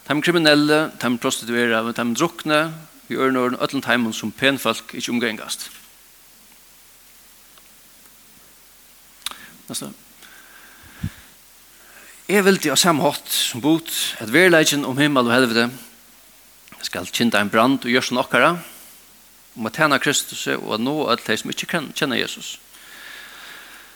dem 0.08 0.22
kriminelle, 0.22 0.92
dem 1.02 1.18
prostituere, 1.18 1.92
dem 1.92 2.14
drukne, 2.14 2.72
vi 3.08 3.16
gjør 3.16 3.32
noen 3.32 3.56
ødlen 3.58 3.84
heimen 3.88 4.12
som 4.12 4.32
penfolk 4.32 4.94
ikke 4.94 5.12
omgengast. 5.14 5.70
Neste. 9.68 9.90
Jeg 12.28 12.44
vil 12.44 12.58
til 12.60 12.74
å 12.74 12.76
samme 12.76 13.00
hatt 13.06 13.30
som 13.32 13.62
bot 13.64 13.88
at 14.20 14.28
verleggen 14.28 14.82
om 14.84 14.98
himmel 15.00 15.30
og 15.30 15.32
helvete 15.32 15.70
skal 16.84 17.06
kjente 17.08 17.40
en 17.40 17.48
brand 17.48 17.80
og 17.80 17.88
gjørs 17.88 18.10
nokkara 18.12 18.50
om 19.56 19.68
å 19.68 19.72
tjene 19.72 19.96
Kristus 19.96 20.42
og 20.58 20.74
nå 20.76 20.92
alle 21.06 21.24
de 21.24 21.36
som 21.40 21.48
ikke 21.48 21.80
kjenner 21.96 22.20
Jesus. 22.20 22.58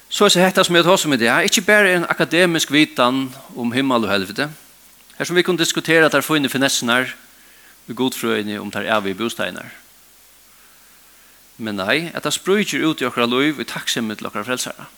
Så 0.09 0.31
er 0.31 0.33
det 0.33 0.47
hette 0.47 0.65
som 0.65 0.79
jeg 0.81 0.87
tar 0.87 1.03
som 1.03 1.13
i 1.13 1.21
det 1.21 1.29
ikke 1.29 1.67
bare 1.67 1.93
en 1.93 2.09
akademisk 2.09 2.73
vitan 2.73 3.27
om 3.53 3.77
himmel 3.77 4.09
og 4.09 4.15
helvete. 4.15 4.49
Her 5.19 5.29
som 5.29 5.37
vi 5.37 5.45
kunne 5.45 5.61
diskutere 5.61 6.09
at 6.09 6.17
det 6.17 6.23
er 6.23 6.29
funnet 6.31 6.57
finessene 6.57 7.03
vi 7.85 7.99
godfrøyene 8.01 8.63
om 8.65 8.73
det 8.73 8.87
er 8.89 9.05
vi 9.05 9.13
bostegner. 9.13 9.69
Men 11.61 11.77
nei, 11.85 12.09
at 12.17 12.25
det 12.25 12.33
sprøyder 12.33 12.89
ut 12.89 13.05
i 13.05 13.13
okra 13.13 13.29
liv 13.29 13.61
i 13.61 13.69
takksemmet 13.69 14.25
til 14.25 14.33
okra 14.33 14.49
frelsere. 14.49 14.89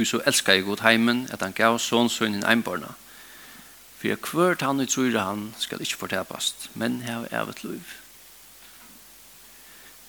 Du 0.00 0.04
så 0.04 0.22
elskar 0.26 0.52
jeg 0.52 0.64
god 0.64 0.80
heimen, 0.80 1.26
at 1.28 1.42
han 1.44 1.52
gav 1.52 1.74
sånn 1.76 2.08
sønn 2.08 2.38
en 2.38 2.44
einbarna. 2.48 2.94
For 3.98 4.08
jeg 4.08 4.22
kvørt 4.24 4.62
han 4.64 4.78
i 4.80 4.86
trøyre 4.88 5.26
han 5.26 5.42
skal 5.60 5.82
ikke 5.84 5.98
fortepast, 6.00 6.70
men 6.72 7.02
hev 7.04 7.26
evet 7.28 7.60
liv. 7.60 7.90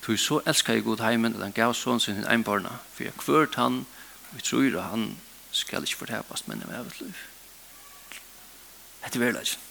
Du 0.06 0.16
så 0.16 0.40
elskar 0.48 0.80
jeg 0.80 0.86
god 0.86 1.04
heimen, 1.04 1.36
at 1.36 1.44
han 1.44 1.58
gav 1.58 1.76
sånn 1.76 2.00
sønn 2.00 2.22
en 2.22 2.30
einbarna. 2.38 2.78
For 2.94 3.04
jeg 3.04 3.18
kvørt 3.20 3.60
han 3.60 3.82
i 4.32 4.40
trøyre 4.40 4.86
han 4.94 5.10
skal 5.52 5.84
ikke 5.84 6.06
fortepast, 6.06 6.48
men 6.48 6.64
hev 6.64 6.72
evet 6.78 7.04
liv. 7.04 7.20
Hette 9.04 9.20
verleggen. 9.20 9.68